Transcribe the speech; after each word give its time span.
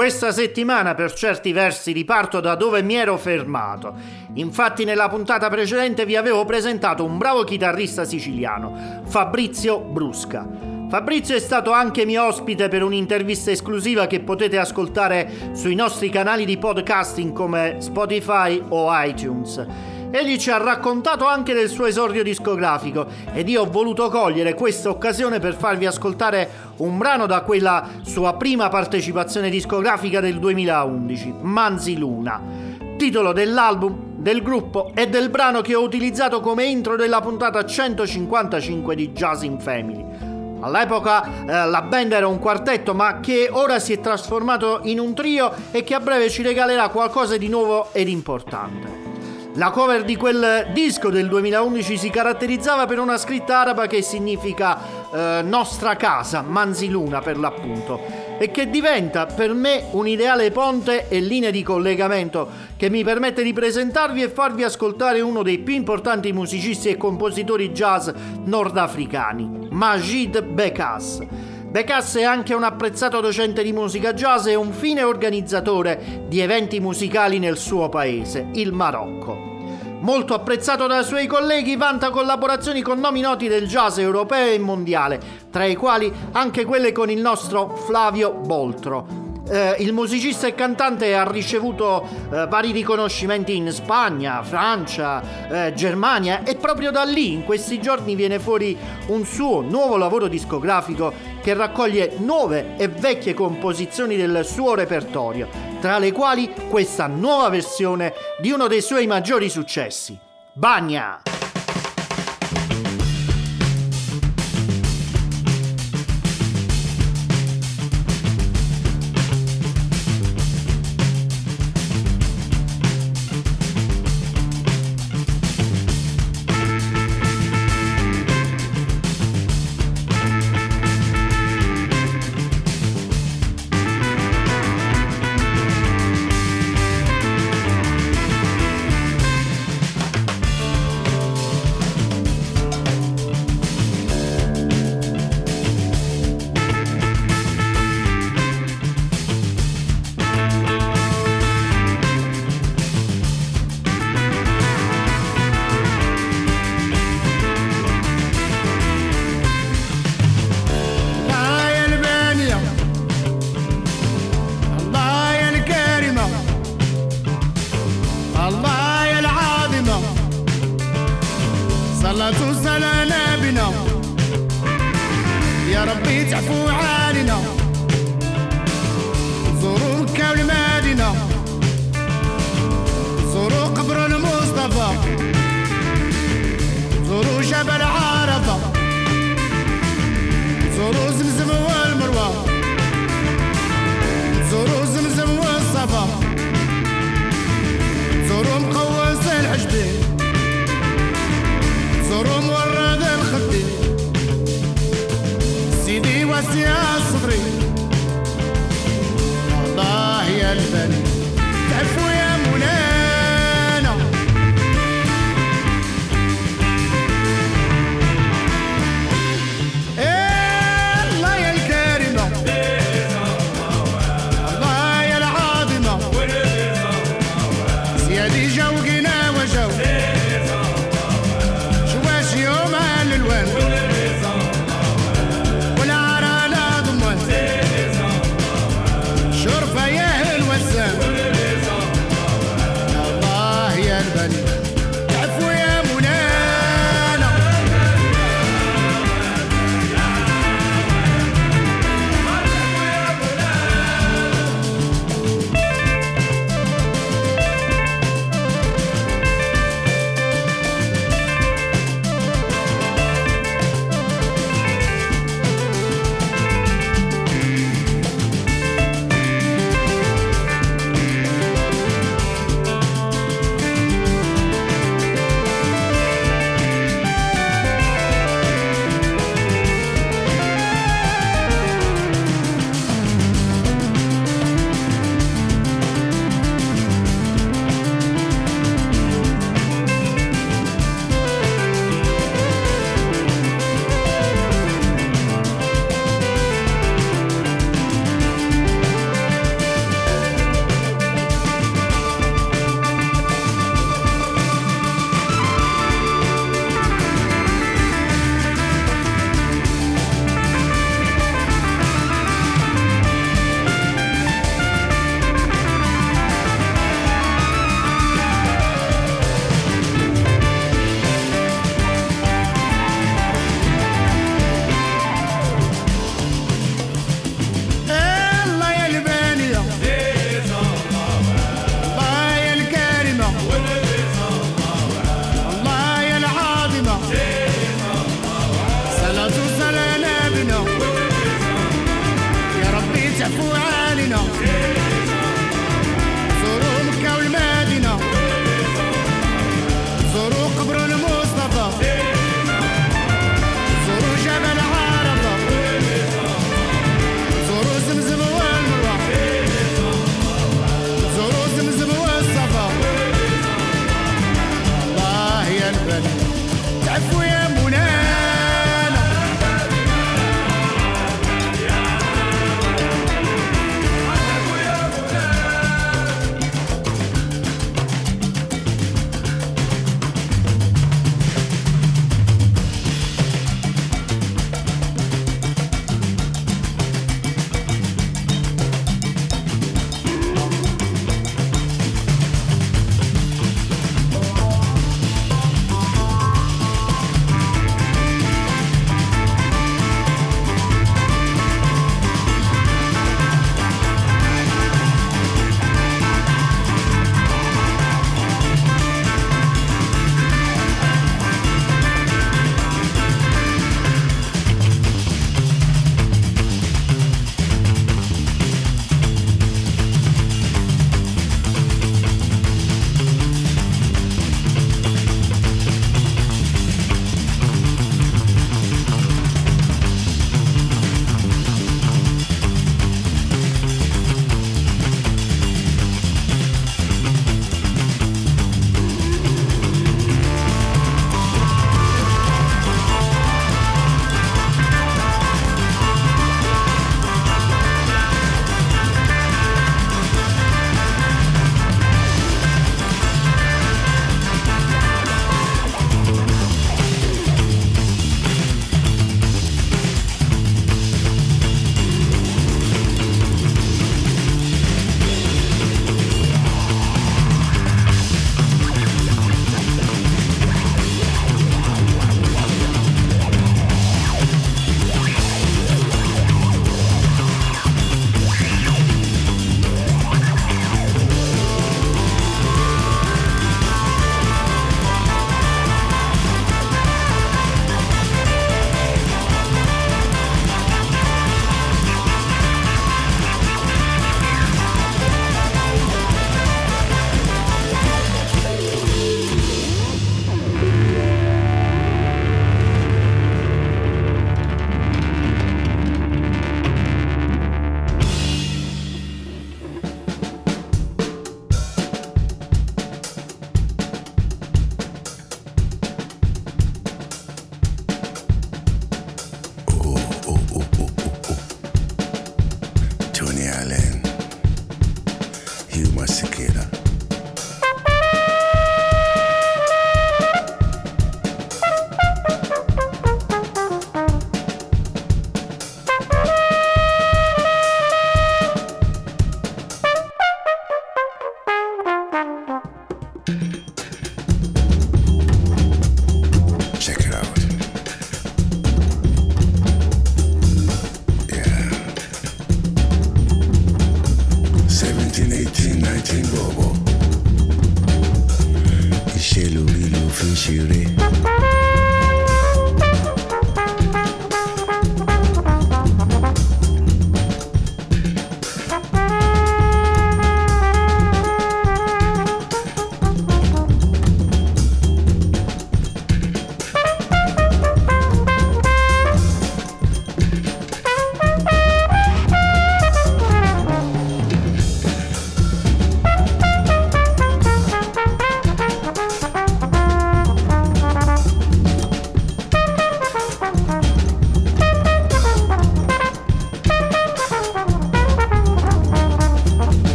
Questa 0.00 0.32
settimana 0.32 0.94
per 0.94 1.12
certi 1.12 1.52
versi 1.52 1.92
riparto 1.92 2.40
da 2.40 2.54
dove 2.54 2.80
mi 2.80 2.94
ero 2.94 3.18
fermato. 3.18 3.92
Infatti 4.32 4.84
nella 4.84 5.10
puntata 5.10 5.50
precedente 5.50 6.06
vi 6.06 6.16
avevo 6.16 6.46
presentato 6.46 7.04
un 7.04 7.18
bravo 7.18 7.44
chitarrista 7.44 8.06
siciliano, 8.06 9.02
Fabrizio 9.04 9.78
Brusca. 9.78 10.48
Fabrizio 10.88 11.36
è 11.36 11.38
stato 11.38 11.72
anche 11.72 12.06
mio 12.06 12.24
ospite 12.24 12.68
per 12.68 12.82
un'intervista 12.82 13.50
esclusiva 13.50 14.06
che 14.06 14.20
potete 14.20 14.56
ascoltare 14.56 15.50
sui 15.52 15.74
nostri 15.74 16.08
canali 16.08 16.46
di 16.46 16.56
podcasting 16.56 17.34
come 17.34 17.76
Spotify 17.80 18.58
o 18.70 18.88
iTunes. 19.02 19.66
Egli 20.12 20.38
ci 20.38 20.50
ha 20.50 20.56
raccontato 20.56 21.24
anche 21.24 21.54
del 21.54 21.68
suo 21.68 21.86
esordio 21.86 22.24
discografico 22.24 23.06
ed 23.32 23.48
io 23.48 23.62
ho 23.62 23.70
voluto 23.70 24.08
cogliere 24.08 24.54
questa 24.54 24.88
occasione 24.88 25.38
per 25.38 25.54
farvi 25.54 25.86
ascoltare 25.86 26.50
un 26.78 26.98
brano 26.98 27.26
da 27.26 27.42
quella 27.42 27.86
sua 28.02 28.34
prima 28.34 28.68
partecipazione 28.68 29.48
discografica 29.50 30.18
del 30.18 30.40
2011, 30.40 31.34
Manzi 31.42 31.96
Luna, 31.96 32.40
titolo 32.96 33.32
dell'album, 33.32 34.16
del 34.16 34.42
gruppo 34.42 34.90
e 34.96 35.08
del 35.08 35.30
brano 35.30 35.60
che 35.60 35.76
ho 35.76 35.82
utilizzato 35.82 36.40
come 36.40 36.64
intro 36.64 36.96
della 36.96 37.20
puntata 37.20 37.64
155 37.64 38.96
di 38.96 39.12
Jazz 39.12 39.42
in 39.42 39.60
Family. 39.60 40.04
All'epoca 40.62 41.24
eh, 41.24 41.68
la 41.68 41.82
band 41.82 42.12
era 42.12 42.26
un 42.26 42.40
quartetto 42.40 42.94
ma 42.94 43.20
che 43.20 43.48
ora 43.48 43.78
si 43.78 43.92
è 43.92 44.00
trasformato 44.00 44.80
in 44.82 44.98
un 44.98 45.14
trio 45.14 45.52
e 45.70 45.84
che 45.84 45.94
a 45.94 46.00
breve 46.00 46.28
ci 46.28 46.42
regalerà 46.42 46.88
qualcosa 46.88 47.36
di 47.36 47.48
nuovo 47.48 47.90
ed 47.92 48.08
importante. 48.08 48.99
La 49.60 49.68
cover 49.72 50.04
di 50.04 50.16
quel 50.16 50.70
disco 50.72 51.10
del 51.10 51.28
2011 51.28 51.98
si 51.98 52.08
caratterizzava 52.08 52.86
per 52.86 52.98
una 52.98 53.18
scritta 53.18 53.60
araba 53.60 53.86
che 53.86 54.00
significa 54.00 54.78
eh, 55.12 55.42
nostra 55.42 55.96
casa, 55.96 56.40
Manziluna 56.40 57.20
per 57.20 57.36
l'appunto, 57.36 58.00
e 58.38 58.50
che 58.50 58.70
diventa 58.70 59.26
per 59.26 59.52
me 59.52 59.84
un 59.90 60.08
ideale 60.08 60.50
ponte 60.50 61.08
e 61.10 61.20
linea 61.20 61.50
di 61.50 61.62
collegamento 61.62 62.48
che 62.74 62.88
mi 62.88 63.04
permette 63.04 63.42
di 63.42 63.52
presentarvi 63.52 64.22
e 64.22 64.30
farvi 64.30 64.62
ascoltare 64.62 65.20
uno 65.20 65.42
dei 65.42 65.58
più 65.58 65.74
importanti 65.74 66.32
musicisti 66.32 66.88
e 66.88 66.96
compositori 66.96 67.68
jazz 67.68 68.08
nordafricani, 68.42 69.68
Majid 69.72 70.40
Bekas. 70.40 71.18
Bekas 71.68 72.16
è 72.16 72.22
anche 72.22 72.54
un 72.54 72.62
apprezzato 72.62 73.20
docente 73.20 73.62
di 73.62 73.74
musica 73.74 74.14
jazz 74.14 74.46
e 74.46 74.54
un 74.54 74.72
fine 74.72 75.02
organizzatore 75.02 76.24
di 76.28 76.40
eventi 76.40 76.80
musicali 76.80 77.38
nel 77.38 77.58
suo 77.58 77.90
paese, 77.90 78.48
il 78.54 78.72
Marocco. 78.72 79.49
Molto 80.00 80.32
apprezzato 80.32 80.86
dai 80.86 81.04
suoi 81.04 81.26
colleghi, 81.26 81.76
vanta 81.76 82.08
collaborazioni 82.08 82.80
con 82.80 82.98
nomi 83.00 83.20
noti 83.20 83.48
del 83.48 83.66
jazz 83.66 83.98
europeo 83.98 84.50
e 84.50 84.58
mondiale, 84.58 85.20
tra 85.50 85.66
i 85.66 85.76
quali 85.76 86.10
anche 86.32 86.64
quelle 86.64 86.90
con 86.90 87.10
il 87.10 87.20
nostro 87.20 87.76
Flavio 87.76 88.32
Boltro. 88.32 89.28
Eh, 89.46 89.76
il 89.80 89.92
musicista 89.92 90.46
e 90.46 90.54
cantante 90.54 91.14
ha 91.14 91.28
ricevuto 91.30 92.02
eh, 92.32 92.46
vari 92.46 92.70
riconoscimenti 92.72 93.56
in 93.56 93.70
Spagna, 93.72 94.42
Francia, 94.42 95.66
eh, 95.66 95.74
Germania 95.74 96.44
e 96.44 96.54
proprio 96.54 96.90
da 96.90 97.02
lì 97.02 97.32
in 97.32 97.44
questi 97.44 97.78
giorni 97.78 98.14
viene 98.14 98.38
fuori 98.38 98.74
un 99.08 99.24
suo 99.26 99.60
nuovo 99.60 99.98
lavoro 99.98 100.28
discografico 100.28 101.12
che 101.42 101.52
raccoglie 101.52 102.14
nuove 102.18 102.76
e 102.78 102.88
vecchie 102.88 103.34
composizioni 103.34 104.16
del 104.16 104.44
suo 104.44 104.74
repertorio, 104.74 105.48
tra 105.80 105.98
le 105.98 106.12
quali 106.12 106.52
questa 106.68 107.06
nuova 107.06 107.48
versione 107.48 108.12
di 108.38 108.50
uno 108.50 108.68
dei 108.68 108.82
suoi 108.82 109.06
maggiori 109.06 109.48
successi, 109.48 110.16
Bagna! 110.52 111.29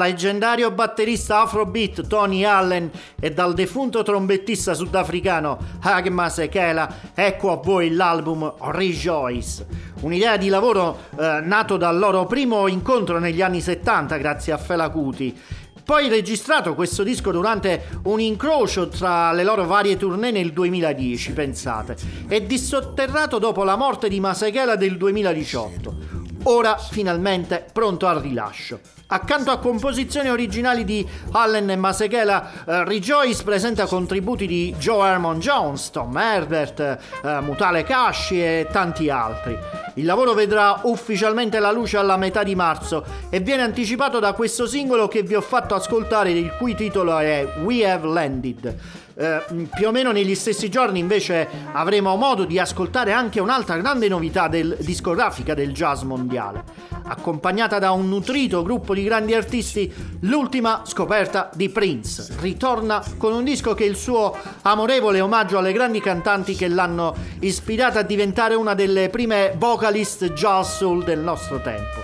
Leggendario 0.00 0.70
batterista 0.70 1.42
afrobeat 1.42 2.06
Tony 2.06 2.44
Allen 2.44 2.90
e 3.20 3.30
dal 3.32 3.52
defunto 3.52 4.02
trombettista 4.02 4.72
sudafricano 4.72 5.58
Hagma 5.80 6.30
Sekela, 6.30 6.88
ecco 7.14 7.52
a 7.52 7.56
voi 7.56 7.90
l'album 7.90 8.54
Rejoice. 8.58 9.66
Un'idea 10.00 10.38
di 10.38 10.48
lavoro 10.48 10.96
eh, 11.18 11.40
nato 11.42 11.76
dal 11.76 11.98
loro 11.98 12.24
primo 12.24 12.66
incontro 12.66 13.18
negli 13.18 13.42
anni 13.42 13.60
70 13.60 14.16
grazie 14.16 14.54
a 14.54 14.58
Fela 14.58 14.88
Kuti. 14.88 15.38
Poi 15.84 16.08
registrato 16.08 16.74
questo 16.74 17.02
disco 17.02 17.30
durante 17.30 17.88
un 18.04 18.20
incrocio 18.20 18.88
tra 18.88 19.32
le 19.32 19.44
loro 19.44 19.66
varie 19.66 19.96
tournée 19.96 20.30
nel 20.30 20.52
2010, 20.52 21.32
pensate, 21.32 21.96
e 22.28 22.46
dissotterrato 22.46 23.38
dopo 23.38 23.64
la 23.64 23.76
morte 23.76 24.08
di 24.08 24.20
Masekela 24.20 24.76
del 24.76 24.96
2018 24.96 26.19
ora 26.44 26.76
finalmente 26.76 27.64
pronto 27.72 28.06
al 28.06 28.20
rilascio. 28.20 28.80
Accanto 29.12 29.50
a 29.50 29.58
composizioni 29.58 30.28
originali 30.28 30.84
di 30.84 31.04
Allen 31.32 31.68
e 31.70 31.76
Masekela, 31.76 32.64
eh, 32.64 32.84
Rejoice 32.84 33.42
presenta 33.42 33.86
contributi 33.86 34.46
di 34.46 34.72
Joe 34.78 35.08
Hermon 35.08 35.40
Jones, 35.40 35.90
Tom 35.90 36.16
Herbert, 36.16 36.78
eh, 36.78 37.40
Mutale 37.40 37.82
Kashi 37.82 38.40
e 38.40 38.68
tanti 38.70 39.10
altri. 39.10 39.58
Il 39.94 40.04
lavoro 40.04 40.32
vedrà 40.32 40.82
ufficialmente 40.84 41.58
la 41.58 41.72
luce 41.72 41.96
alla 41.96 42.16
metà 42.16 42.44
di 42.44 42.54
marzo 42.54 43.04
e 43.28 43.40
viene 43.40 43.62
anticipato 43.62 44.20
da 44.20 44.32
questo 44.32 44.68
singolo 44.68 45.08
che 45.08 45.24
vi 45.24 45.34
ho 45.34 45.40
fatto 45.40 45.74
ascoltare, 45.74 46.30
il 46.30 46.54
cui 46.56 46.76
titolo 46.76 47.18
è 47.18 47.54
We 47.64 47.90
Have 47.90 48.06
Landed. 48.06 48.78
Eh, 49.20 49.66
più 49.74 49.86
o 49.86 49.90
meno 49.90 50.12
negli 50.12 50.34
stessi 50.34 50.70
giorni 50.70 50.98
invece 50.98 51.46
avremo 51.72 52.16
modo 52.16 52.46
di 52.46 52.58
ascoltare 52.58 53.12
anche 53.12 53.38
un'altra 53.38 53.76
grande 53.76 54.08
novità 54.08 54.48
del, 54.48 54.78
discografica 54.80 55.52
del 55.52 55.74
jazz 55.74 56.00
mondiale. 56.04 56.64
Accompagnata 57.04 57.78
da 57.78 57.90
un 57.90 58.08
nutrito 58.08 58.62
gruppo 58.62 58.94
di 58.94 59.04
grandi 59.04 59.34
artisti, 59.34 59.92
l'ultima 60.20 60.84
scoperta 60.86 61.50
di 61.52 61.68
Prince 61.68 62.28
ritorna 62.40 63.04
con 63.18 63.34
un 63.34 63.44
disco 63.44 63.74
che 63.74 63.84
è 63.84 63.88
il 63.88 63.96
suo 63.96 64.34
amorevole 64.62 65.20
omaggio 65.20 65.58
alle 65.58 65.74
grandi 65.74 66.00
cantanti 66.00 66.54
che 66.54 66.68
l'hanno 66.68 67.14
ispirata 67.40 67.98
a 67.98 68.04
diventare 68.04 68.54
una 68.54 68.72
delle 68.72 69.10
prime 69.10 69.52
vocalist 69.58 70.32
jazz 70.32 70.76
soul 70.76 71.04
del 71.04 71.18
nostro 71.18 71.60
tempo. 71.60 72.00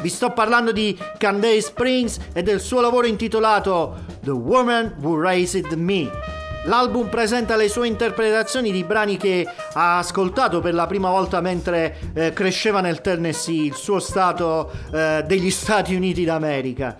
Vi 0.00 0.08
sto 0.08 0.30
parlando 0.30 0.70
di 0.70 0.96
Candace 1.18 1.60
Springs 1.60 2.20
e 2.32 2.44
del 2.44 2.60
suo 2.60 2.80
lavoro 2.80 3.08
intitolato 3.08 4.04
The 4.20 4.30
Woman 4.30 4.94
Who 5.00 5.20
Raised 5.20 5.72
Me. 5.72 6.41
L'album 6.64 7.08
presenta 7.08 7.56
le 7.56 7.68
sue 7.68 7.88
interpretazioni 7.88 8.70
di 8.70 8.84
brani 8.84 9.16
che 9.16 9.46
ha 9.72 9.98
ascoltato 9.98 10.60
per 10.60 10.74
la 10.74 10.86
prima 10.86 11.10
volta 11.10 11.40
mentre 11.40 11.96
eh, 12.14 12.32
cresceva 12.32 12.80
nel 12.80 13.00
Tennessee, 13.00 13.66
il 13.66 13.74
suo 13.74 13.98
stato 13.98 14.70
eh, 14.92 15.24
degli 15.26 15.50
Stati 15.62 15.94
Uniti 15.94 16.24
d'America. 16.24 16.96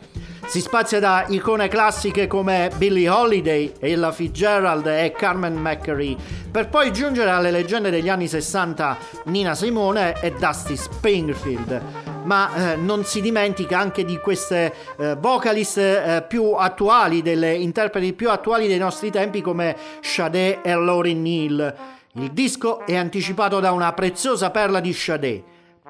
Si 0.47 0.61
spazia 0.61 0.99
da 0.99 1.27
icone 1.29 1.69
classiche 1.69 2.27
come 2.27 2.71
Billie 2.77 3.09
Holiday, 3.09 3.73
Ella 3.79 4.11
Fitzgerald 4.11 4.87
e 4.87 5.13
Carmen 5.17 5.55
McCree, 5.55 6.17
per 6.51 6.69
poi 6.69 6.93
giungere 6.93 7.31
alle 7.31 7.53
leggende 7.53 7.91
degli 7.91 8.09
anni 8.09 8.27
60 8.27 8.99
Nina 9.27 9.55
Simone 9.55 10.21
e 10.21 10.33
Dusty 10.33 10.77
Springfield 10.77 12.12
ma 12.25 12.73
eh, 12.73 12.77
non 12.77 13.05
si 13.05 13.21
dimentica 13.21 13.79
anche 13.79 14.05
di 14.05 14.19
queste 14.19 14.75
eh, 14.97 15.17
vocalist 15.17 15.79
eh, 15.79 16.25
più 16.27 16.53
attuali, 16.53 17.23
delle 17.23 17.55
interpreti 17.55 18.13
più 18.13 18.31
attuali 18.31 18.67
dei 18.67 18.79
nostri 18.79 19.11
tempi 19.11 19.41
come 19.41 19.77
Sade 20.01 20.63
e 20.63 20.75
Lauryn 20.75 21.23
Neal. 21.23 21.75
Il 22.15 22.33
disco 22.33 22.85
è 22.85 22.97
anticipato 22.97 23.61
da 23.61 23.73
una 23.73 23.93
preziosa 23.93 24.51
perla 24.51 24.81
di 24.81 24.93
Sade, 24.93 25.43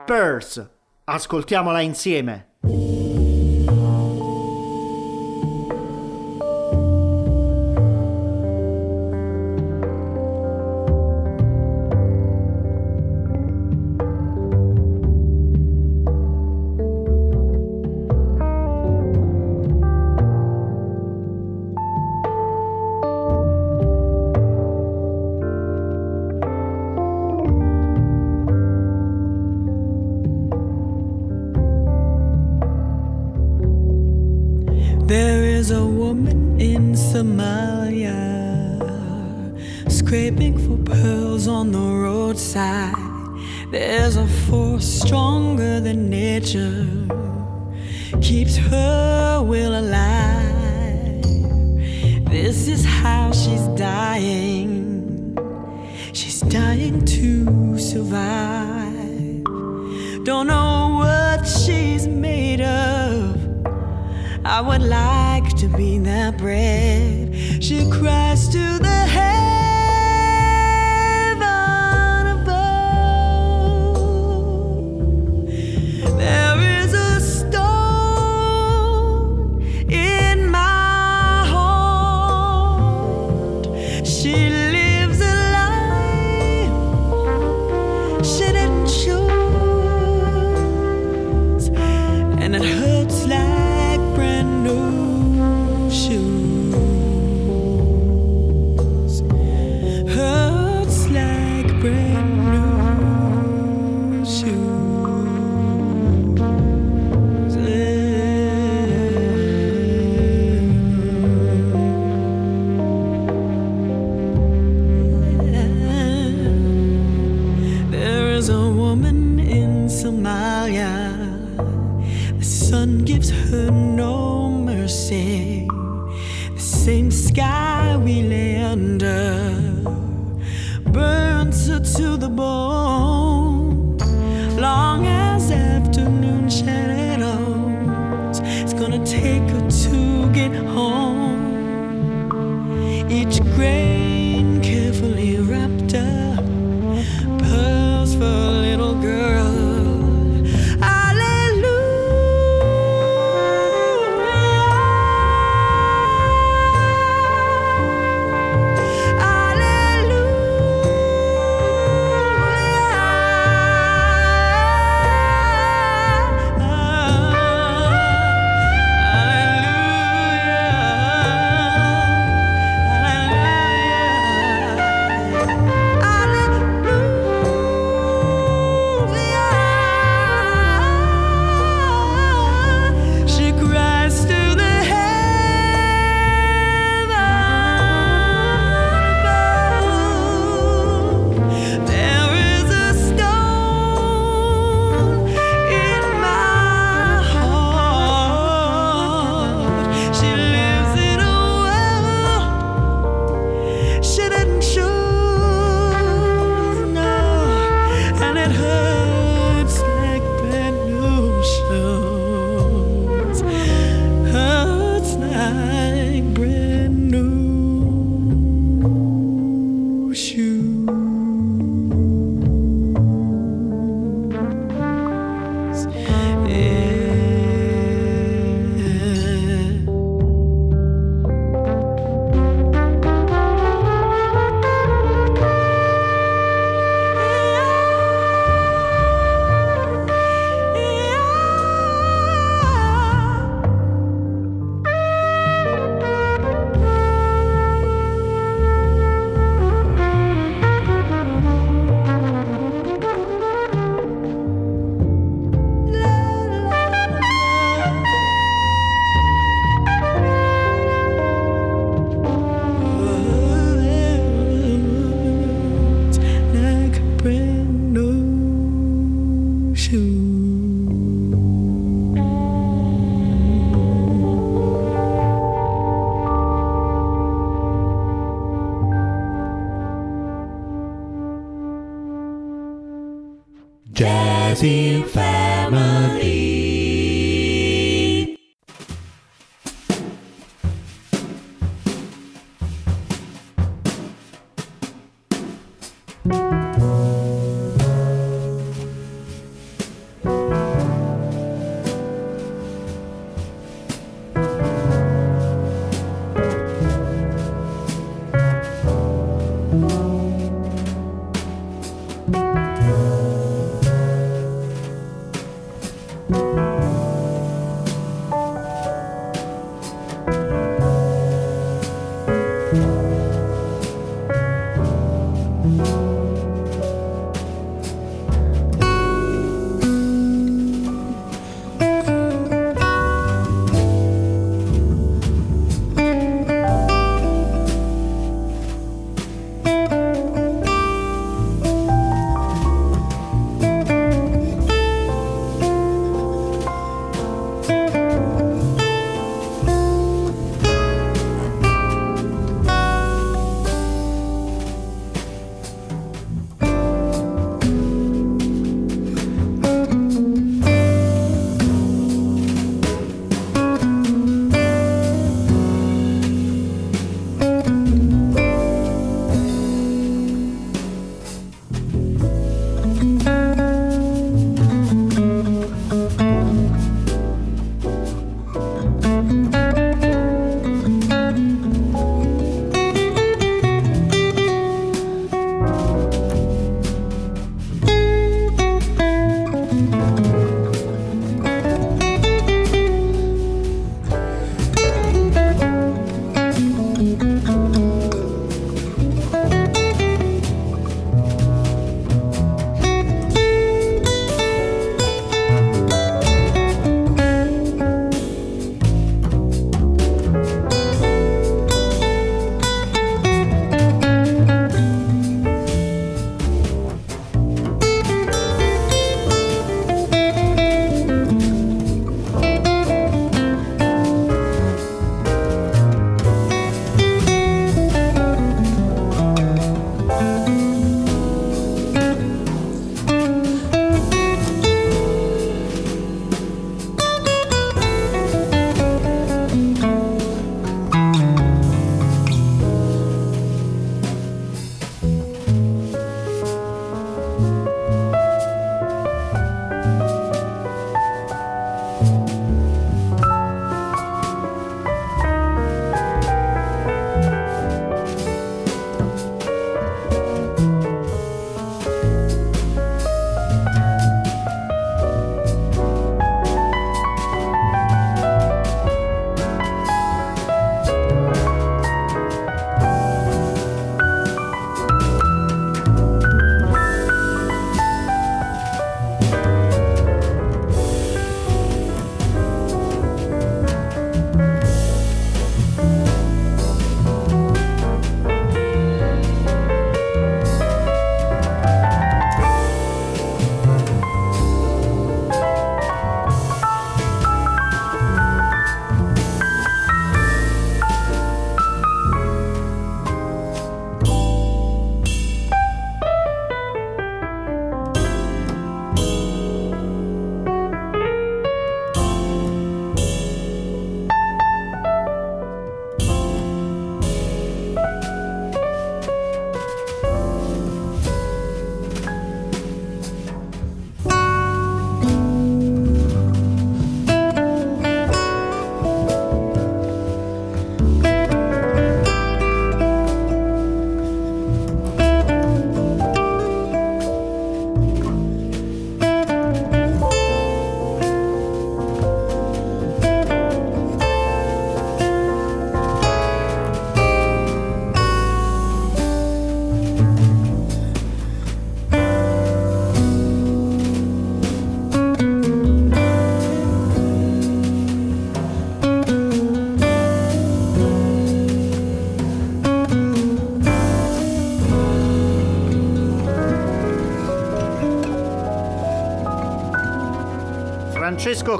Purse. 0.05 0.71
Ascoltiamola 1.05 1.81
insieme. 1.81 2.52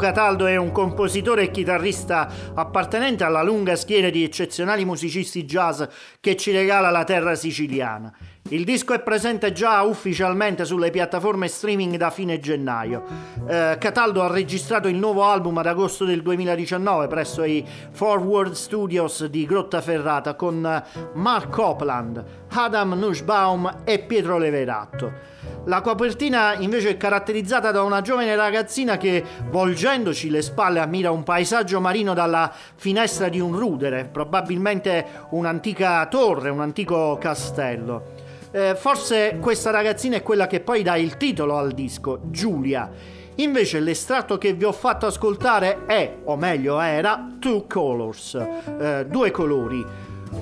Cataldo 0.03 0.47
è 0.47 0.57
un 0.57 0.73
compositore 0.73 1.45
e 1.45 1.51
chitarrista 1.53 2.29
appartenente 2.55 3.23
alla 3.23 3.45
lunga 3.45 3.77
schiera 3.77 4.11
di 4.11 4.25
eccezionali 4.25 4.85
musicisti 4.85 5.45
jazz 5.45 5.81
che 6.19 6.35
ci 6.35 6.51
regala 6.51 6.91
la 6.91 7.05
terra 7.05 7.37
siciliana. 7.37 8.13
Il 8.49 8.65
disco 8.65 8.93
è 8.93 9.01
presente 9.01 9.53
già 9.53 9.81
ufficialmente 9.83 10.67
sulle 10.67 10.91
piattaforme 10.91 11.49
streaming 11.49 11.97
da 11.97 12.11
fine 12.11 12.39
gennaio. 12.39 13.03
Eh, 13.49 13.77
Cataldo 13.79 14.23
ha 14.23 14.31
registrato 14.31 14.89
il 14.89 14.97
nuovo 14.97 15.25
album 15.25 15.57
ad 15.57 15.67
agosto 15.67 16.05
del 16.05 16.21
2019 16.21 17.07
presso 17.07 17.45
i 17.45 17.65
Forward 17.93 18.53
Studios 18.53 19.25
di 19.27 19.47
Grottaferrata 19.47 20.35
con 20.35 20.85
Mark 21.15 21.49
Copland, 21.49 22.23
Adam 22.51 22.93
Nussbaum 22.93 23.83
e 23.85 24.01
Pietro 24.01 24.37
Leveratto. 24.37 25.31
La 25.67 25.81
copertina 25.81 26.55
invece 26.55 26.91
è 26.91 26.97
caratterizzata 26.97 27.71
da 27.71 27.83
una 27.83 28.03
giovane 28.03 28.35
ragazzina 28.35 28.97
che, 28.99 29.25
volgendoci 29.49 30.29
le 30.29 30.43
spalle, 30.43 30.81
ammira 30.81 31.11
un 31.11 31.23
paesaggio 31.23 31.81
marino 31.81 32.13
dalla 32.13 32.53
finestra 32.75 33.29
di 33.29 33.39
un 33.39 33.57
rudere, 33.57 34.09
probabilmente 34.11 35.07
un'antica 35.31 36.05
torre, 36.07 36.51
un 36.51 36.61
antico 36.61 37.17
castello. 37.19 38.22
Eh, 38.55 38.77
forse 38.77 39.39
questa 39.41 39.71
ragazzina 39.71 40.17
è 40.17 40.23
quella 40.23 40.47
che 40.47 40.61
poi 40.61 40.83
dà 40.83 40.97
il 40.97 41.17
titolo 41.17 41.57
al 41.57 41.73
disco, 41.73 42.21
Giulia. 42.25 42.91
Invece 43.37 43.81
l'estratto 43.81 44.37
che 44.37 44.53
vi 44.53 44.65
ho 44.65 44.73
fatto 44.73 45.07
ascoltare 45.07 45.87
è, 45.87 46.19
o 46.25 46.37
meglio 46.37 46.79
era, 46.79 47.29
Two 47.39 47.65
Colors, 47.67 48.35
eh, 48.35 49.07
due 49.09 49.31
colori. 49.31 49.85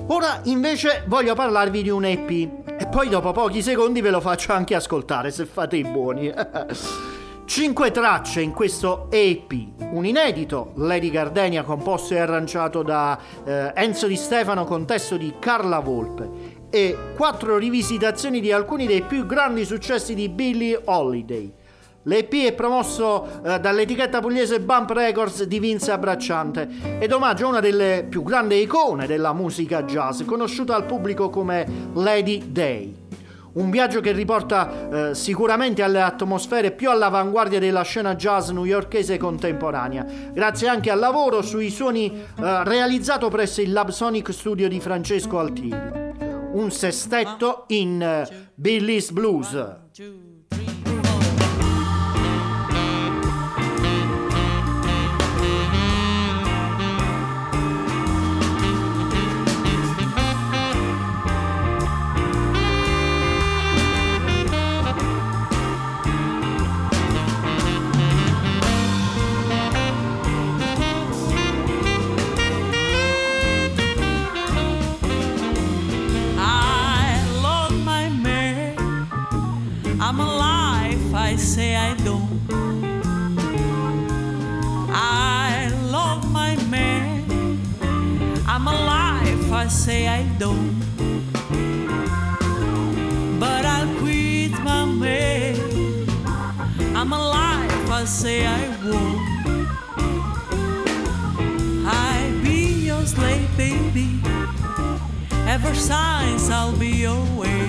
Ora 0.07 0.41
invece 0.43 1.03
voglio 1.07 1.33
parlarvi 1.33 1.83
di 1.83 1.89
un 1.89 2.03
EP 2.03 2.29
e 2.29 2.87
poi 2.89 3.07
dopo 3.07 3.31
pochi 3.31 3.61
secondi 3.61 4.01
ve 4.01 4.09
lo 4.09 4.19
faccio 4.19 4.51
anche 4.51 4.75
ascoltare 4.75 5.31
se 5.31 5.45
fate 5.45 5.77
i 5.77 5.83
buoni. 5.83 6.31
Cinque 7.45 7.91
tracce 7.91 8.41
in 8.41 8.51
questo 8.51 9.07
EP, 9.09 9.51
un 9.91 10.05
inedito, 10.05 10.71
Lady 10.75 11.09
Gardenia 11.09 11.63
composto 11.63 12.13
e 12.13 12.19
arrangiato 12.19 12.81
da 12.81 13.17
eh, 13.43 13.71
Enzo 13.75 14.07
Di 14.07 14.15
Stefano 14.15 14.63
con 14.63 14.85
testo 14.85 15.17
di 15.17 15.33
Carla 15.37 15.79
Volpe 15.79 16.50
e 16.71 16.97
quattro 17.15 17.57
rivisitazioni 17.57 18.39
di 18.39 18.51
alcuni 18.51 18.87
dei 18.87 19.03
più 19.03 19.27
grandi 19.27 19.65
successi 19.65 20.15
di 20.15 20.29
Billie 20.29 20.81
Holiday. 20.85 21.53
L'EP 22.03 22.33
è 22.45 22.53
promosso 22.53 23.43
eh, 23.43 23.59
dall'etichetta 23.59 24.21
pugliese 24.21 24.59
Bump 24.59 24.89
Records 24.89 25.43
di 25.43 25.59
Vince 25.59 25.91
Abbracciante 25.91 26.97
ed 26.99 27.11
omaggio 27.11 27.45
a 27.45 27.49
una 27.49 27.59
delle 27.59 28.07
più 28.09 28.23
grandi 28.23 28.59
icone 28.59 29.05
della 29.05 29.33
musica 29.33 29.83
jazz, 29.83 30.23
conosciuta 30.23 30.73
al 30.73 30.85
pubblico 30.85 31.29
come 31.29 31.67
Lady 31.93 32.51
Day. 32.51 32.95
Un 33.53 33.69
viaggio 33.69 33.99
che 33.99 34.13
riporta 34.13 35.09
eh, 35.09 35.15
sicuramente 35.15 35.83
alle 35.83 36.01
atmosfere 36.01 36.71
più 36.71 36.89
all'avanguardia 36.89 37.59
della 37.59 37.83
scena 37.83 38.15
jazz 38.15 38.49
newyorkese 38.49 39.17
contemporanea, 39.17 40.05
grazie 40.31 40.69
anche 40.69 40.89
al 40.89 40.99
lavoro 40.99 41.43
sui 41.43 41.69
suoni 41.69 42.11
eh, 42.11 42.63
realizzato 42.63 43.27
presso 43.29 43.61
il 43.61 43.73
Lab 43.73 43.89
Sonic 43.89 44.33
Studio 44.33 44.67
di 44.67 44.79
Francesco 44.79 45.37
Altini. 45.37 46.10
Un 46.53 46.69
sestetto 46.69 47.63
in 47.67 48.01
uh, 48.01 48.35
Billy's 48.55 49.11
Blues. 49.11 49.53
Say 89.71 90.05
I 90.07 90.23
don't. 90.37 90.79
But 93.39 93.65
I'll 93.65 93.95
quit 93.99 94.51
my 94.63 94.85
man. 94.85 95.55
I'm 96.93 97.13
alive, 97.13 97.89
I 97.89 98.03
say 98.05 98.45
I 98.45 98.61
won't. 98.83 99.21
I'll 101.87 102.43
be 102.43 102.85
your 102.89 103.05
slave, 103.05 103.49
baby. 103.57 104.19
Ever 105.47 105.73
since 105.73 106.49
I'll 106.49 106.77
be 106.77 106.91
your 107.07 107.23
way. 107.39 107.63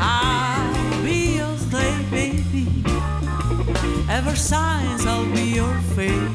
I'll 0.00 1.02
be 1.04 1.36
your 1.36 1.56
slave, 1.56 2.10
baby. 2.10 2.66
Ever 4.10 4.34
since 4.34 5.06
I'll 5.06 5.30
be 5.32 5.44
your 5.60 5.74
fate. 5.94 6.32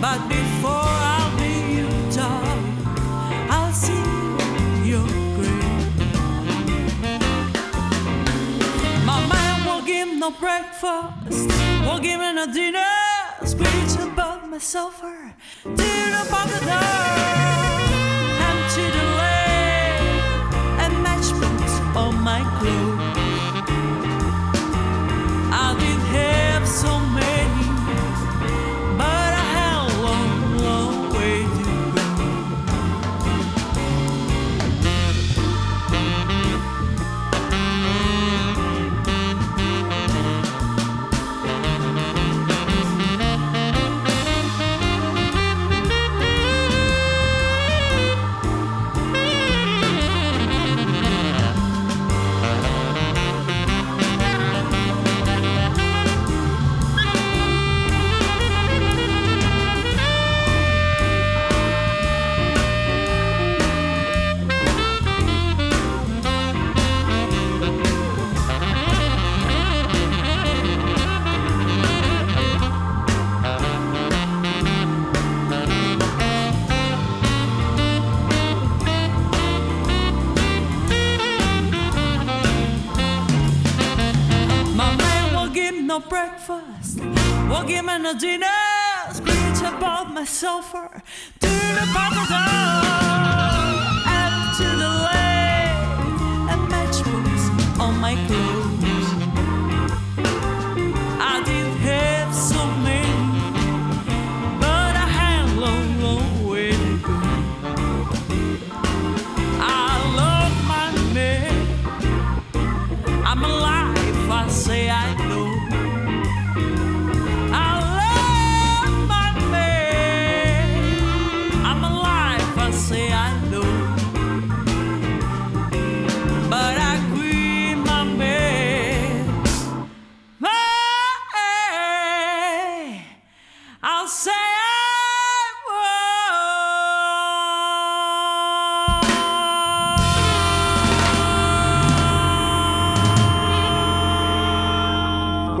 But 0.00 0.28
before 0.28 0.47
no 10.30 10.38
breakfast, 10.38 11.48
walking 11.86 12.20
in 12.20 12.38
a 12.38 12.52
dinner, 12.52 12.84
screech 13.44 13.94
about 14.00 14.48
myself 14.48 15.02
or 15.02 15.34
dinner 15.64 16.24
popular. 16.28 16.84
Empty 18.48 18.86
the 18.96 19.04
lane 19.20 20.20
and 20.82 21.02
matchbox 21.02 21.96
on 21.96 22.22
my 22.22 22.40
clothes. 22.58 23.07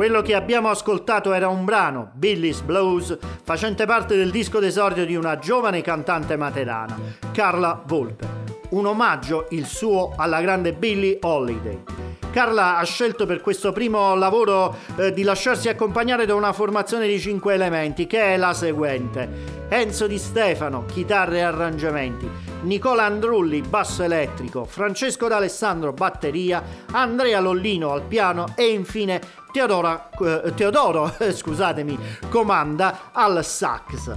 Quello 0.08 0.22
che 0.22 0.34
abbiamo 0.34 0.70
ascoltato 0.70 1.34
era 1.34 1.48
un 1.48 1.66
brano, 1.66 2.12
Billy's 2.14 2.62
Blues, 2.62 3.14
facente 3.42 3.84
parte 3.84 4.16
del 4.16 4.30
disco 4.30 4.58
d'esordio 4.58 5.04
di 5.04 5.14
una 5.14 5.38
giovane 5.38 5.82
cantante 5.82 6.34
materana, 6.34 6.98
Carla 7.30 7.82
Volpe. 7.84 8.26
Un 8.70 8.86
omaggio, 8.86 9.48
il 9.50 9.66
suo, 9.66 10.14
alla 10.16 10.40
grande 10.40 10.72
Billie 10.72 11.18
Holiday. 11.20 11.82
Carla 12.30 12.78
ha 12.78 12.84
scelto 12.84 13.26
per 13.26 13.42
questo 13.42 13.72
primo 13.72 14.14
lavoro 14.14 14.76
eh, 14.96 15.12
di 15.12 15.22
lasciarsi 15.22 15.68
accompagnare 15.68 16.24
da 16.24 16.34
una 16.34 16.54
formazione 16.54 17.06
di 17.06 17.20
cinque 17.20 17.52
elementi, 17.52 18.06
che 18.06 18.32
è 18.32 18.36
la 18.38 18.54
seguente. 18.54 19.56
Enzo 19.68 20.06
Di 20.06 20.16
Stefano, 20.16 20.86
chitarre 20.86 21.38
e 21.38 21.42
arrangiamenti, 21.42 22.26
Nicola 22.62 23.04
Andrulli, 23.04 23.60
basso 23.60 24.02
elettrico, 24.02 24.64
Francesco 24.64 25.28
D'Alessandro, 25.28 25.92
batteria, 25.92 26.62
Andrea 26.92 27.40
Lollino 27.40 27.92
al 27.92 28.02
piano 28.02 28.46
e 28.56 28.68
infine 28.68 29.20
Teodora, 29.58 30.08
eh, 30.20 30.54
Teodoro 30.54 31.12
scusatemi, 31.18 31.98
comanda 32.28 33.10
al 33.10 33.44
sax. 33.44 34.16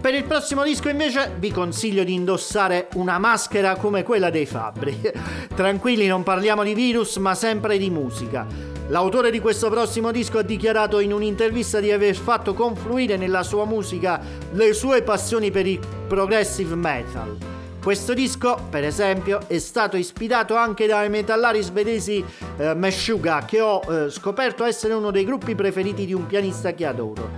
Per 0.00 0.14
il 0.14 0.22
prossimo 0.22 0.62
disco 0.62 0.88
invece 0.88 1.34
vi 1.40 1.50
consiglio 1.50 2.04
di 2.04 2.14
indossare 2.14 2.86
una 2.94 3.18
maschera 3.18 3.74
come 3.74 4.04
quella 4.04 4.30
dei 4.30 4.46
Fabbri. 4.46 5.00
Tranquilli, 5.56 6.06
non 6.06 6.22
parliamo 6.22 6.62
di 6.62 6.72
virus, 6.72 7.16
ma 7.16 7.34
sempre 7.34 7.78
di 7.78 7.90
musica. 7.90 8.46
L'autore 8.86 9.32
di 9.32 9.40
questo 9.40 9.70
prossimo 9.70 10.12
disco 10.12 10.38
ha 10.38 10.42
dichiarato 10.42 11.00
in 11.00 11.12
un'intervista 11.12 11.80
di 11.80 11.90
aver 11.90 12.14
fatto 12.14 12.54
confluire 12.54 13.16
nella 13.16 13.42
sua 13.42 13.64
musica 13.64 14.20
le 14.52 14.72
sue 14.72 15.02
passioni 15.02 15.50
per 15.50 15.66
il 15.66 15.80
progressive 16.06 16.76
metal. 16.76 17.55
Questo 17.86 18.14
disco, 18.14 18.58
per 18.68 18.82
esempio, 18.82 19.42
è 19.46 19.58
stato 19.58 19.96
ispirato 19.96 20.56
anche 20.56 20.88
dai 20.88 21.08
metallari 21.08 21.62
svedesi 21.62 22.22
eh, 22.56 22.74
Meshuga, 22.74 23.44
che 23.44 23.60
ho 23.60 23.80
eh, 23.88 24.10
scoperto 24.10 24.64
essere 24.64 24.92
uno 24.92 25.12
dei 25.12 25.24
gruppi 25.24 25.54
preferiti 25.54 26.04
di 26.04 26.12
un 26.12 26.26
pianista 26.26 26.74
che 26.74 26.84
adoro, 26.84 27.30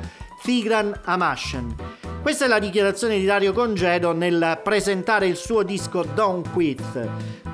Tigran 0.43 1.01
Amashen. 1.05 1.75
Questa 2.23 2.47
è 2.47 2.49
la 2.49 2.59
dichiarazione 2.59 3.19
di 3.19 3.27
Dario 3.27 3.53
Congedo 3.53 4.15
nel 4.15 4.59
presentare 4.65 5.27
il 5.27 5.37
suo 5.37 5.63
disco 5.63 6.03
Don't 6.03 6.51
Quit. 6.51 7.09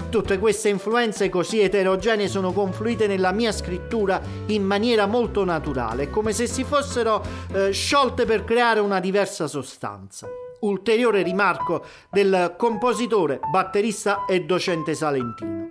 Tutte 0.09 0.39
queste 0.39 0.69
influenze 0.69 1.29
così 1.29 1.63
eterogenee 1.63 2.29
sono 2.29 2.53
confluite 2.53 3.09
nella 3.09 3.33
mia 3.33 3.51
scrittura 3.51 4.21
in 4.47 4.63
maniera 4.63 5.07
molto 5.07 5.45
naturale, 5.45 6.11
come 6.11 6.33
se 6.33 6.47
si 6.47 6.63
fossero 6.63 7.25
eh, 7.55 7.73
sciolte 7.73 8.25
per 8.25 8.45
creare 8.45 8.79
una 8.79 9.01
diversa 9.01 9.49
sostanza. 9.49 10.29
Ulteriore 10.65 11.23
rimarco 11.23 11.85
del 12.11 12.55
compositore, 12.57 13.39
batterista 13.51 14.25
e 14.27 14.45
docente 14.45 14.95
salentino. 14.95 15.69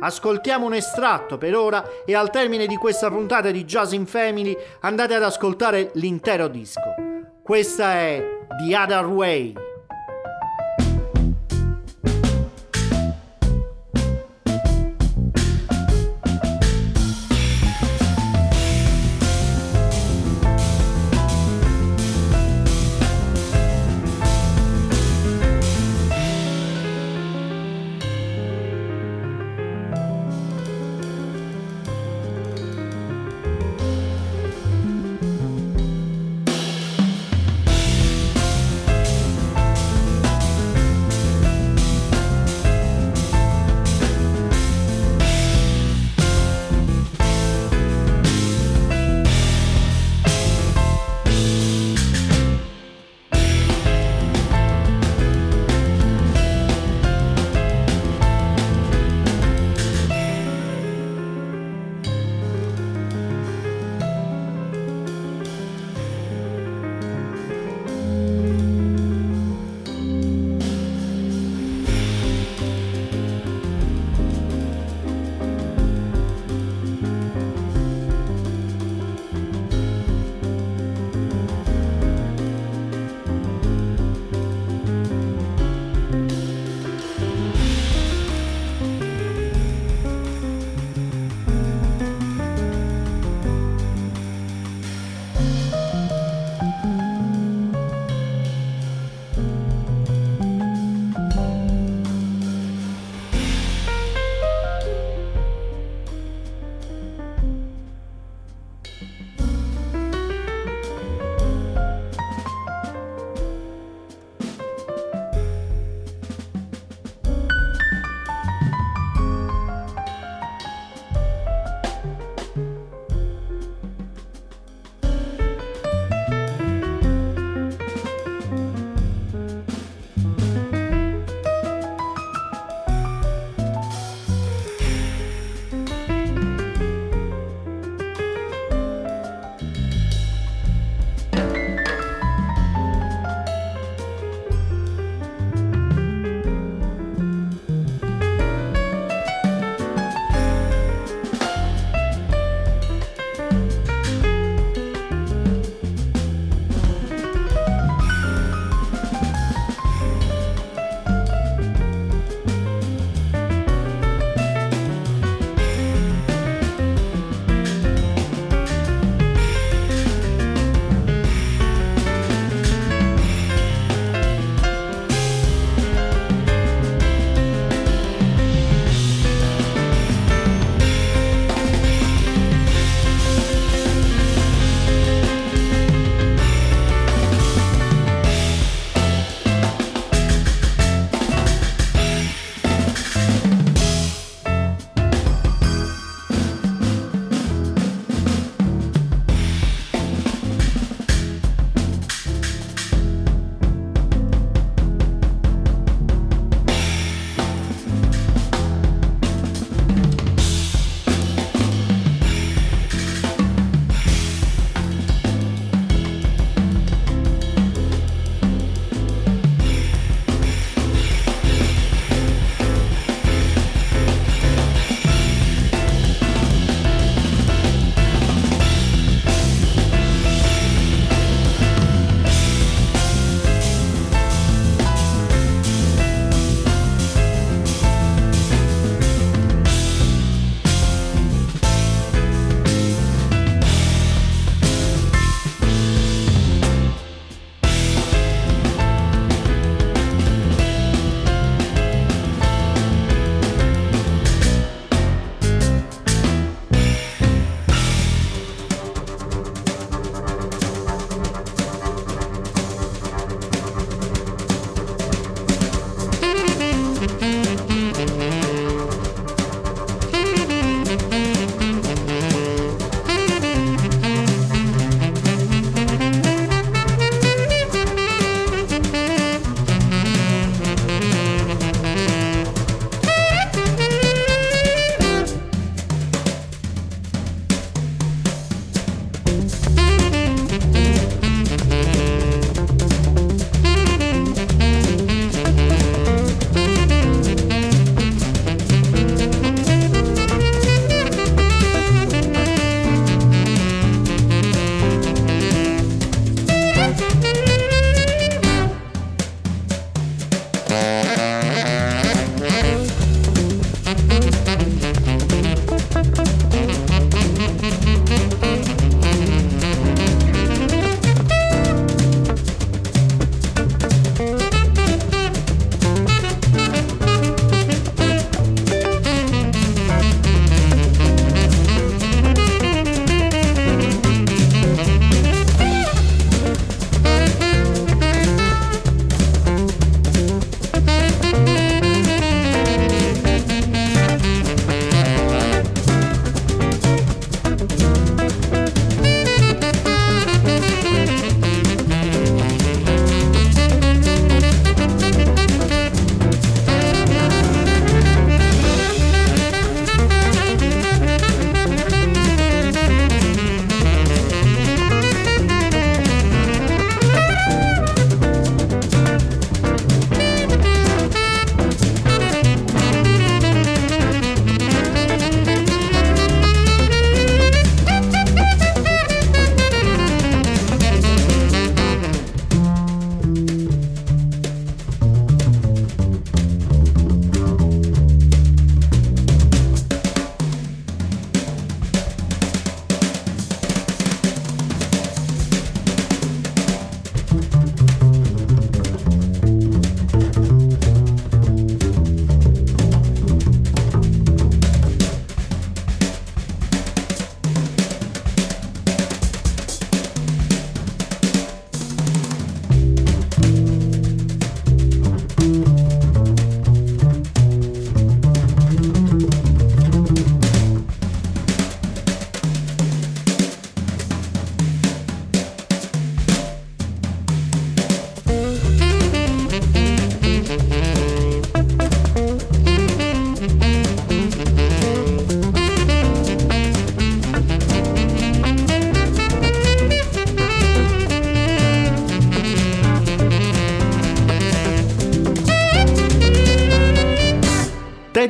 Ascoltiamo 0.00 0.66
un 0.66 0.74
estratto 0.74 1.36
per 1.36 1.56
ora 1.56 1.84
e 2.04 2.14
al 2.14 2.30
termine 2.30 2.66
di 2.66 2.76
questa 2.76 3.10
puntata 3.10 3.50
di 3.50 3.64
Jazz 3.64 3.92
in 3.92 4.06
Family 4.06 4.56
andate 4.80 5.14
ad 5.14 5.24
ascoltare 5.24 5.90
l'intero 5.94 6.46
disco. 6.46 6.94
Questa 7.42 7.94
è 7.94 8.24
The 8.56 8.76
Other 8.76 9.06
Way. 9.06 9.75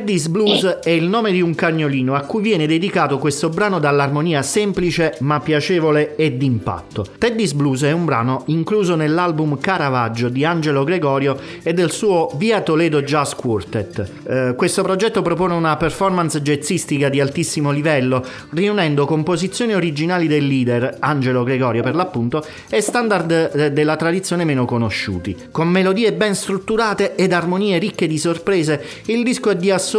Teddy's 0.07 0.29
Blues 0.29 0.63
è 0.85 0.91
il 0.91 1.09
nome 1.09 1.33
di 1.33 1.41
un 1.41 1.57
cagnolino 1.57 2.15
a 2.15 2.21
cui 2.21 2.41
viene 2.41 2.69
dedicato 2.69 3.19
questo 3.19 3.49
brano 3.49 3.81
dall'armonia 3.81 4.41
semplice 4.43 5.17
ma 5.19 5.41
piacevole 5.41 6.15
e 6.15 6.37
d'impatto. 6.37 7.05
Teddy's 7.19 7.53
Blues 7.55 7.83
è 7.83 7.91
un 7.91 8.05
brano 8.05 8.45
incluso 8.47 8.95
nell'album 8.95 9.59
Caravaggio 9.59 10.29
di 10.29 10.45
Angelo 10.45 10.85
Gregorio 10.85 11.37
e 11.61 11.75
del 11.75 11.91
suo 11.91 12.31
Via 12.37 12.61
Toledo 12.61 13.03
Jazz 13.03 13.33
Quartet. 13.33 14.11
Eh, 14.29 14.55
questo 14.57 14.85
progetto 14.85 15.23
propone 15.23 15.55
una 15.55 15.77
performance 15.77 16.41
jazzistica 16.41 17.09
di 17.09 17.21
altissimo 17.21 17.73
livello, 17.73 18.25
riunendo 18.51 19.07
composizioni 19.07 19.75
originali 19.75 20.29
del 20.29 20.47
leader, 20.47 20.99
Angelo 21.01 21.43
Gregorio 21.43 21.83
per 21.83 21.97
l'appunto, 21.97 22.47
e 22.69 22.81
standard 22.81 23.51
eh, 23.53 23.73
della 23.73 23.97
tradizione 23.97 24.45
meno 24.45 24.67
conosciuti. 24.67 25.37
Con 25.51 25.67
melodie 25.67 26.13
ben 26.13 26.37
strutturate 26.37 27.17
ed 27.17 27.33
armonie 27.33 27.79
ricche 27.79 28.07
di 28.07 28.19
sorprese, 28.19 28.85
il 29.07 29.25
disco 29.25 29.51
è 29.51 29.57
di 29.57 29.73
assoluto 29.73 29.95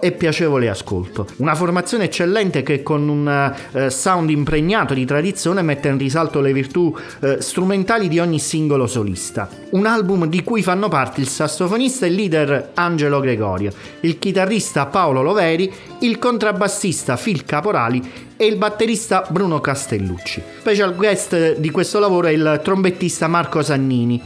e 0.00 0.12
piacevole 0.12 0.68
ascolto. 0.68 1.26
Una 1.36 1.54
formazione 1.54 2.04
eccellente 2.04 2.62
che 2.62 2.82
con 2.82 3.08
un 3.08 3.54
uh, 3.72 3.88
sound 3.88 4.30
impregnato 4.30 4.94
di 4.94 5.04
tradizione 5.04 5.62
mette 5.62 5.88
in 5.88 5.98
risalto 5.98 6.40
le 6.40 6.52
virtù 6.52 6.94
uh, 7.20 7.40
strumentali 7.40 8.08
di 8.08 8.18
ogni 8.18 8.38
singolo 8.38 8.86
solista. 8.86 9.48
Un 9.70 9.86
album 9.86 10.26
di 10.26 10.44
cui 10.44 10.62
fanno 10.62 10.88
parte 10.88 11.20
il 11.20 11.28
sassofonista 11.28 12.06
e 12.06 12.10
leader 12.10 12.70
Angelo 12.74 13.20
Gregorio, 13.20 13.72
il 14.00 14.18
chitarrista 14.18 14.86
Paolo 14.86 15.22
Loveri, 15.22 15.72
il 16.00 16.18
contrabbassista 16.18 17.16
Phil 17.16 17.44
Caporali 17.44 18.28
e 18.36 18.46
il 18.46 18.56
batterista 18.56 19.26
Bruno 19.28 19.60
Castellucci. 19.60 20.42
Special 20.60 20.94
guest 20.94 21.58
di 21.58 21.70
questo 21.70 21.98
lavoro 21.98 22.28
è 22.28 22.30
il 22.30 22.60
trombettista 22.62 23.28
Marco 23.28 23.62
Sannini. 23.62 24.22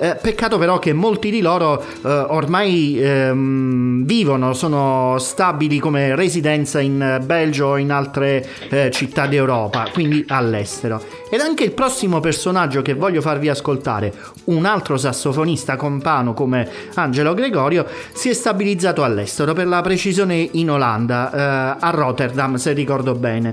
Eh, 0.00 0.16
peccato 0.20 0.58
però 0.58 0.78
che 0.78 0.92
molti 0.92 1.30
di 1.30 1.40
loro 1.40 1.82
eh, 1.82 2.08
ormai 2.08 3.00
ehm, 3.00 4.04
vivono, 4.04 4.52
sono 4.52 5.16
stabili 5.18 5.80
come 5.80 6.14
residenza 6.14 6.80
in 6.80 7.20
Belgio 7.24 7.66
o 7.66 7.76
in 7.76 7.90
altre 7.90 8.46
eh, 8.70 8.90
città 8.92 9.26
d'Europa, 9.26 9.88
quindi 9.92 10.24
all'estero. 10.28 11.02
Ed 11.30 11.40
anche 11.40 11.64
il 11.64 11.72
prossimo 11.72 12.20
personaggio 12.20 12.80
che 12.80 12.94
voglio 12.94 13.20
farvi 13.20 13.48
ascoltare, 13.48 14.14
un 14.44 14.64
altro 14.64 14.96
sassofonista 14.96 15.76
compano 15.76 16.32
come 16.32 16.68
Angelo 16.94 17.34
Gregorio, 17.34 17.84
si 18.12 18.28
è 18.28 18.32
stabilizzato 18.32 19.02
all'estero, 19.02 19.52
per 19.52 19.66
la 19.66 19.80
precisione 19.80 20.48
in 20.52 20.70
Olanda, 20.70 21.32
eh, 21.32 21.76
a 21.80 21.90
Rotterdam 21.90 22.54
se 22.54 22.72
ricordo 22.72 23.14
bene. 23.14 23.52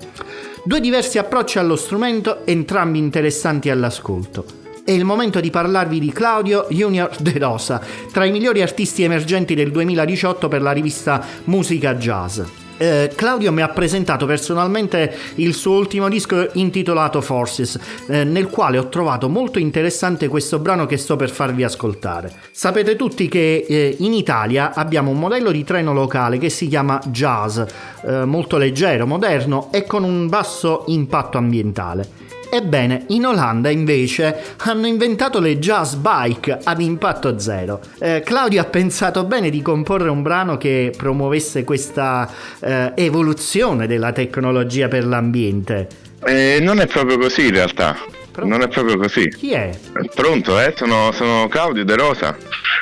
Due 0.64 0.80
diversi 0.80 1.18
approcci 1.18 1.60
allo 1.60 1.76
strumento, 1.76 2.46
entrambi 2.46 3.00
interessanti 3.00 3.70
all'ascolto 3.70 4.64
è 4.86 4.92
il 4.92 5.04
momento 5.04 5.40
di 5.40 5.50
parlarvi 5.50 6.00
di 6.00 6.12
Claudio 6.12 6.68
Junior 6.70 7.10
De 7.20 7.40
Rosa, 7.40 7.82
tra 8.12 8.24
i 8.24 8.32
migliori 8.32 8.62
artisti 8.62 9.02
emergenti 9.02 9.56
del 9.56 9.72
2018 9.72 10.48
per 10.48 10.62
la 10.62 10.72
rivista 10.72 11.26
Musica 11.46 11.96
Jazz. 11.96 12.40
Eh, 12.78 13.12
Claudio 13.16 13.52
mi 13.52 13.62
ha 13.62 13.70
presentato 13.70 14.28
personalmente 14.28 15.16
il 15.36 15.56
suo 15.56 15.78
ultimo 15.78 16.08
disco 16.08 16.50
intitolato 16.54 17.22
Forces, 17.22 17.80
eh, 18.08 18.24
nel 18.26 18.50
quale 18.50 18.78
ho 18.78 18.88
trovato 18.90 19.28
molto 19.28 19.58
interessante 19.58 20.28
questo 20.28 20.60
brano 20.60 20.86
che 20.86 20.98
sto 20.98 21.16
per 21.16 21.32
farvi 21.32 21.64
ascoltare. 21.64 22.32
Sapete 22.52 22.96
tutti 22.96 23.28
che 23.28 23.66
eh, 23.68 23.96
in 24.00 24.14
Italia 24.14 24.76
abbiamo 24.76 25.10
un 25.10 25.18
modello 25.18 25.50
di 25.50 25.64
treno 25.64 25.94
locale 25.94 26.38
che 26.38 26.50
si 26.50 26.68
chiama 26.68 27.02
Jazz, 27.06 27.60
eh, 28.06 28.26
molto 28.26 28.58
leggero, 28.58 29.08
moderno 29.08 29.70
e 29.72 29.86
con 29.86 30.04
un 30.04 30.28
basso 30.28 30.84
impatto 30.88 31.40
ambientale. 31.40 32.35
Ebbene, 32.56 33.04
in 33.10 33.26
Olanda 33.26 33.70
invece 33.70 34.56
hanno 34.58 34.88
inventato 34.88 35.42
le 35.42 35.60
jazz 35.60 35.96
bike 35.96 36.60
ad 36.64 36.80
impatto 36.80 37.38
zero. 37.38 37.82
Eh, 38.00 38.22
Claudio 38.24 38.62
ha 38.62 38.66
pensato 38.66 39.26
bene 39.26 39.50
di 39.50 39.62
comporre 39.62 40.08
un 40.08 40.22
brano 40.22 40.58
che 40.58 40.94
promuovesse 40.96 41.66
questa 41.66 42.32
eh, 42.62 42.94
evoluzione 42.96 43.88
della 43.88 44.14
tecnologia 44.14 44.88
per 44.88 45.06
l'ambiente. 45.06 45.88
Eh, 46.24 46.60
non 46.62 46.80
è 46.80 46.88
proprio 46.88 47.18
così 47.18 47.48
in 47.48 47.52
realtà. 47.52 47.98
Pronto? 48.36 48.54
Non 48.54 48.68
è 48.68 48.68
proprio 48.68 48.98
così. 48.98 49.30
Chi 49.30 49.54
è? 49.54 49.70
Pronto, 50.14 50.60
eh? 50.60 50.74
Sono, 50.76 51.14
sono 51.14 51.48
Claudio 51.48 51.86
De 51.86 51.96
Rosa. 51.96 52.36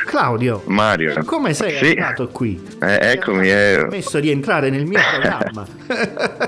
Claudio. 0.06 0.64
Mario. 0.66 1.24
Come 1.26 1.54
sei 1.54 1.78
sì. 1.78 1.86
arrivato 1.86 2.28
qui? 2.28 2.62
Eh, 2.82 3.12
eccomi. 3.12 3.49
Eh. 3.49 3.76
Ho 3.76 3.80
permesso 3.82 4.20
di 4.20 4.32
entrare 4.32 4.70
nel 4.70 4.86
mio 4.86 4.99
programma. 5.12 5.66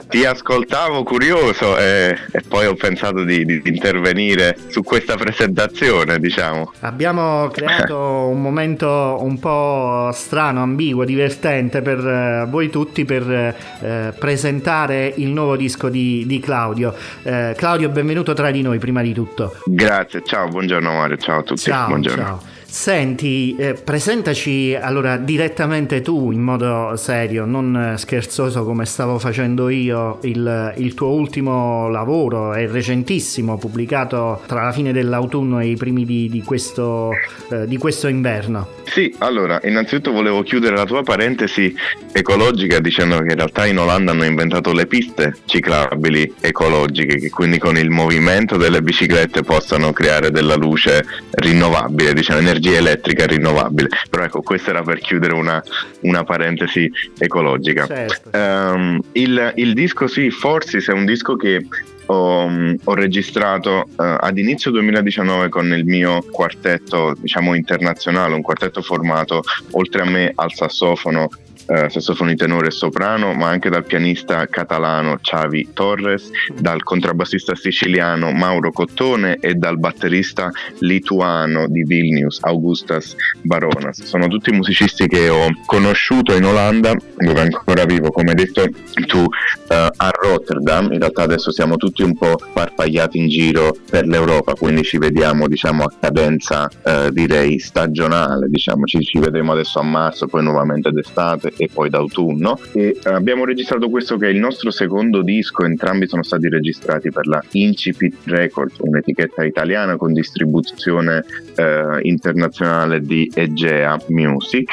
Ti 0.07 0.25
ascoltavo 0.25 1.03
curioso 1.03 1.77
e, 1.77 2.17
e 2.31 2.41
poi 2.47 2.65
ho 2.65 2.73
pensato 2.73 3.23
di, 3.23 3.45
di, 3.45 3.61
intervenire 3.65 4.57
su 4.67 4.81
questa 4.83 5.15
presentazione, 5.15 6.19
diciamo. 6.19 6.73
Abbiamo 6.81 7.47
creato 7.49 7.97
un 8.29 8.41
momento 8.41 9.17
un 9.21 9.39
po' 9.39 10.09
strano, 10.13 10.61
ambiguo, 10.61 11.05
divertente 11.05 11.81
per 11.81 11.99
uh, 11.99 12.49
voi 12.49 12.69
tutti 12.69 13.05
per 13.05 13.55
uh, 13.79 14.17
presentare 14.17 15.13
il 15.15 15.29
nuovo 15.29 15.55
disco 15.55 15.89
di, 15.89 16.23
di 16.25 16.39
Claudio. 16.39 16.93
Claudio, 17.23 17.89
benvenuto 17.89 18.33
tra 18.33 18.51
di 18.51 18.61
noi 18.61 18.79
prima 18.79 18.94
prima 18.95 19.01
di 19.01 19.13
tutto. 19.13 19.57
Grazie, 19.65 20.23
ciao, 20.23 20.47
buongiorno 20.47 20.93
Mario, 20.93 21.17
ciao 21.17 21.39
a 21.39 21.43
tutti. 21.43 21.61
Ciao, 21.61 21.87
buongiorno. 21.87 22.23
ciao. 22.23 22.41
Senti, 22.75 23.55
eh, 23.57 23.73
presentaci 23.73 24.77
allora 24.79 25.15
direttamente 25.15 26.01
tu 26.01 26.31
in 26.31 26.41
modo 26.41 26.93
serio, 26.97 27.45
non 27.45 27.93
scherzoso 27.95 28.65
come 28.65 28.85
stavo 28.85 29.17
facendo 29.17 29.69
io, 29.69 30.19
il, 30.23 30.73
il, 30.75 30.93
tuo 30.93 31.07
ultimo 31.07 31.87
lavoro, 31.87 32.53
è 32.53 32.67
recentissimo, 32.67 33.57
pubblicato 33.57 34.43
tra 34.45 34.65
la 34.65 34.71
fine 34.73 34.91
dell'autunno 34.91 35.61
e 35.61 35.67
i 35.67 35.77
primi 35.77 36.03
di, 36.05 36.27
di, 36.29 36.43
questo, 36.43 37.11
eh, 37.49 37.65
di 37.65 37.77
questo 37.77 38.09
inverno. 38.09 38.67
Sì, 38.83 39.15
allora, 39.19 39.59
innanzitutto 39.63 40.11
volevo 40.11 40.43
chiudere 40.43 40.75
la 40.75 40.85
tua 40.85 41.01
parentesi 41.01 41.73
ecologica 42.11 42.79
dicendo 42.79 43.17
che 43.19 43.31
in 43.31 43.35
realtà 43.35 43.65
in 43.65 43.79
Olanda 43.79 44.11
hanno 44.11 44.25
inventato 44.25 44.73
le 44.73 44.85
piste 44.85 45.37
ciclabili 45.45 46.35
ecologiche, 46.41 47.17
che 47.17 47.29
quindi 47.29 47.57
con 47.57 47.77
il 47.77 47.89
movimento 47.89 48.57
delle 48.57 48.81
biciclette 48.81 49.43
possano 49.43 49.93
creare 49.93 50.29
della 50.29 50.55
luce 50.55 51.05
rinnovabile, 51.31 52.13
diciamo 52.13 52.39
energia 52.39 52.63
energia 52.65 52.77
elettrica 52.77 53.25
rinnovabile. 53.25 53.89
Però 54.09 54.23
ecco, 54.23 54.41
questo 54.41 54.71
era 54.71 54.81
per 54.81 54.99
chiudere 54.99 55.33
una, 55.33 55.63
una 56.01 56.23
parentesi 56.23 56.91
ecologica. 57.17 57.85
Certo. 57.85 58.29
Um, 58.37 58.99
il, 59.13 59.53
il, 59.55 59.73
disco 59.73 60.07
sì, 60.07 60.31
Forces 60.31 60.87
è 60.87 60.93
un 60.93 61.05
disco 61.05 61.35
che 61.35 61.65
ho, 62.07 62.51
ho 62.83 62.93
registrato 62.93 63.87
uh, 63.89 63.93
ad 63.95 64.37
inizio 64.37 64.71
2019 64.71 65.49
con 65.49 65.71
il 65.73 65.85
mio 65.85 66.23
quartetto 66.29 67.15
diciamo 67.17 67.53
internazionale, 67.53 68.35
un 68.35 68.41
quartetto 68.41 68.81
formato 68.81 69.41
oltre 69.71 70.01
a 70.01 70.05
me 70.05 70.31
al 70.35 70.53
sassofono 70.53 71.29
eh, 71.67 71.89
sassofono 71.89 72.33
tenore 72.35 72.67
e 72.67 72.71
soprano, 72.71 73.33
ma 73.33 73.47
anche 73.47 73.69
dal 73.69 73.85
pianista 73.85 74.45
catalano 74.47 75.17
Xavi 75.21 75.69
Torres, 75.73 76.29
dal 76.53 76.83
contrabbassista 76.83 77.55
siciliano 77.55 78.31
Mauro 78.31 78.71
Cottone 78.71 79.37
e 79.39 79.55
dal 79.55 79.79
batterista 79.79 80.51
lituano 80.79 81.67
di 81.67 81.83
Vilnius 81.83 82.39
Augustas 82.41 83.15
Baronas. 83.41 84.03
Sono 84.03 84.27
tutti 84.27 84.51
musicisti 84.51 85.07
che 85.07 85.29
ho 85.29 85.47
conosciuto 85.65 86.35
in 86.35 86.45
Olanda, 86.45 86.93
dove 87.17 87.41
ancora 87.41 87.85
vivo, 87.85 88.11
come 88.11 88.29
hai 88.29 88.35
detto 88.35 88.63
tu, 89.07 89.25
eh, 89.69 89.89
a 89.95 90.09
Rotterdam. 90.09 90.91
In 90.91 90.99
realtà 90.99 91.23
adesso 91.23 91.51
siamo 91.51 91.77
tutti 91.77 92.03
un 92.03 92.15
po' 92.15 92.37
sparpagliati 92.37 93.17
in 93.17 93.27
giro 93.27 93.75
per 93.89 94.05
l'Europa, 94.05 94.53
quindi 94.53 94.83
ci 94.83 94.97
vediamo 94.97 95.47
diciamo, 95.47 95.83
a 95.83 95.91
cadenza 95.99 96.69
eh, 96.83 97.09
direi 97.11 97.59
stagionale, 97.59 98.47
diciamo. 98.49 98.85
ci, 98.85 99.01
ci 99.01 99.19
vedremo 99.19 99.53
adesso 99.53 99.79
a 99.79 99.83
marzo, 99.83 100.27
poi 100.27 100.43
nuovamente 100.43 100.91
d'estate 100.91 101.53
e 101.57 101.69
poi 101.71 101.89
d'autunno. 101.89 102.59
E 102.73 102.97
eh, 103.03 103.09
abbiamo 103.09 103.45
registrato 103.45 103.89
questo 103.89 104.17
che 104.17 104.27
è 104.27 104.29
il 104.29 104.39
nostro 104.39 104.71
secondo 104.71 105.21
disco, 105.21 105.65
entrambi 105.65 106.07
sono 106.07 106.23
stati 106.23 106.49
registrati 106.49 107.11
per 107.11 107.27
la 107.27 107.41
Incipit 107.51 108.15
Records, 108.25 108.77
un'etichetta 108.79 109.43
italiana 109.43 109.95
con 109.97 110.13
distribuzione 110.13 111.23
eh, 111.55 111.99
internazionale 112.01 113.01
di 113.01 113.29
Egea 113.33 113.99
Music. 114.07 114.69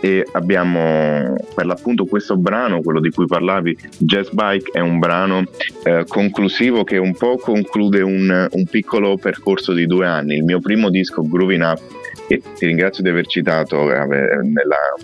E 0.00 0.26
abbiamo 0.32 1.34
per 1.54 1.66
l'appunto 1.66 2.04
questo 2.04 2.36
brano, 2.36 2.82
quello 2.82 3.00
di 3.00 3.10
cui 3.10 3.26
parlavi, 3.26 3.76
Jazz 3.98 4.30
Bike 4.30 4.70
è 4.72 4.80
un 4.80 4.98
brano 4.98 5.44
eh, 5.84 6.04
conclusivo 6.06 6.84
che 6.84 6.98
un 6.98 7.14
po' 7.14 7.36
conclude 7.36 8.02
un, 8.02 8.48
un 8.50 8.64
piccolo 8.66 9.16
percorso 9.16 9.72
di 9.72 9.86
due 9.86 10.06
anni, 10.06 10.36
il 10.36 10.44
mio 10.44 10.60
primo 10.60 10.90
disco 10.90 11.22
Grooving 11.22 11.62
Up 11.62 11.80
e 12.28 12.42
ti 12.56 12.66
ringrazio 12.66 13.02
di 13.02 13.08
aver 13.08 13.26
citato 13.26 13.92
eh, 13.92 14.06
nella 14.06 14.94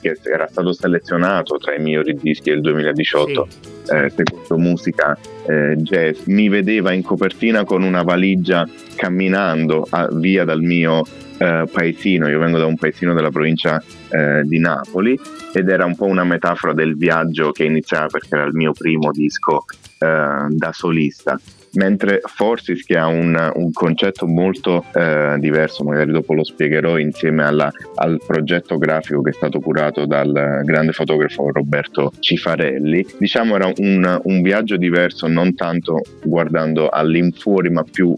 che 0.00 0.18
era 0.22 0.46
stato 0.48 0.72
selezionato 0.72 1.58
tra 1.58 1.74
i 1.74 1.80
migliori 1.80 2.16
dischi 2.20 2.50
del 2.50 2.60
2018 2.60 3.48
sì. 3.50 3.92
eh, 3.92 4.10
secondo 4.14 4.58
musica 4.58 5.16
eh, 5.46 5.76
jazz 5.78 6.20
mi 6.24 6.48
vedeva 6.48 6.92
in 6.92 7.02
copertina 7.02 7.64
con 7.64 7.82
una 7.82 8.02
valigia 8.02 8.68
camminando 8.96 9.86
a, 9.90 10.08
via 10.12 10.44
dal 10.44 10.60
mio 10.60 11.04
eh, 11.38 11.68
paesino. 11.70 12.28
Io 12.28 12.38
vengo 12.38 12.58
da 12.58 12.66
un 12.66 12.76
paesino 12.76 13.14
della 13.14 13.30
provincia 13.30 13.82
eh, 14.10 14.42
di 14.44 14.58
Napoli 14.58 15.18
ed 15.52 15.68
era 15.68 15.84
un 15.84 15.96
po' 15.96 16.06
una 16.06 16.24
metafora 16.24 16.74
del 16.74 16.96
viaggio 16.96 17.52
che 17.52 17.64
iniziava 17.64 18.06
perché 18.06 18.34
era 18.34 18.44
il 18.44 18.54
mio 18.54 18.72
primo 18.72 19.10
disco 19.12 19.64
eh, 19.98 20.46
da 20.48 20.72
solista 20.72 21.38
mentre 21.78 22.20
Forces 22.24 22.84
che 22.84 22.98
ha 22.98 23.06
un, 23.06 23.52
un 23.54 23.72
concetto 23.72 24.26
molto 24.26 24.84
eh, 24.94 25.36
diverso, 25.38 25.84
magari 25.84 26.10
dopo 26.10 26.34
lo 26.34 26.44
spiegherò 26.44 26.98
insieme 26.98 27.44
alla, 27.44 27.70
al 27.94 28.20
progetto 28.24 28.78
grafico 28.78 29.22
che 29.22 29.30
è 29.30 29.32
stato 29.32 29.60
curato 29.60 30.04
dal 30.04 30.60
grande 30.64 30.92
fotografo 30.92 31.50
Roberto 31.52 32.12
Cifarelli, 32.18 33.06
diciamo 33.18 33.54
era 33.54 33.70
un, 33.76 34.20
un 34.24 34.42
viaggio 34.42 34.76
diverso 34.76 35.28
non 35.28 35.54
tanto 35.54 36.00
guardando 36.24 36.88
all'infuori 36.88 37.70
ma 37.70 37.84
più 37.84 38.14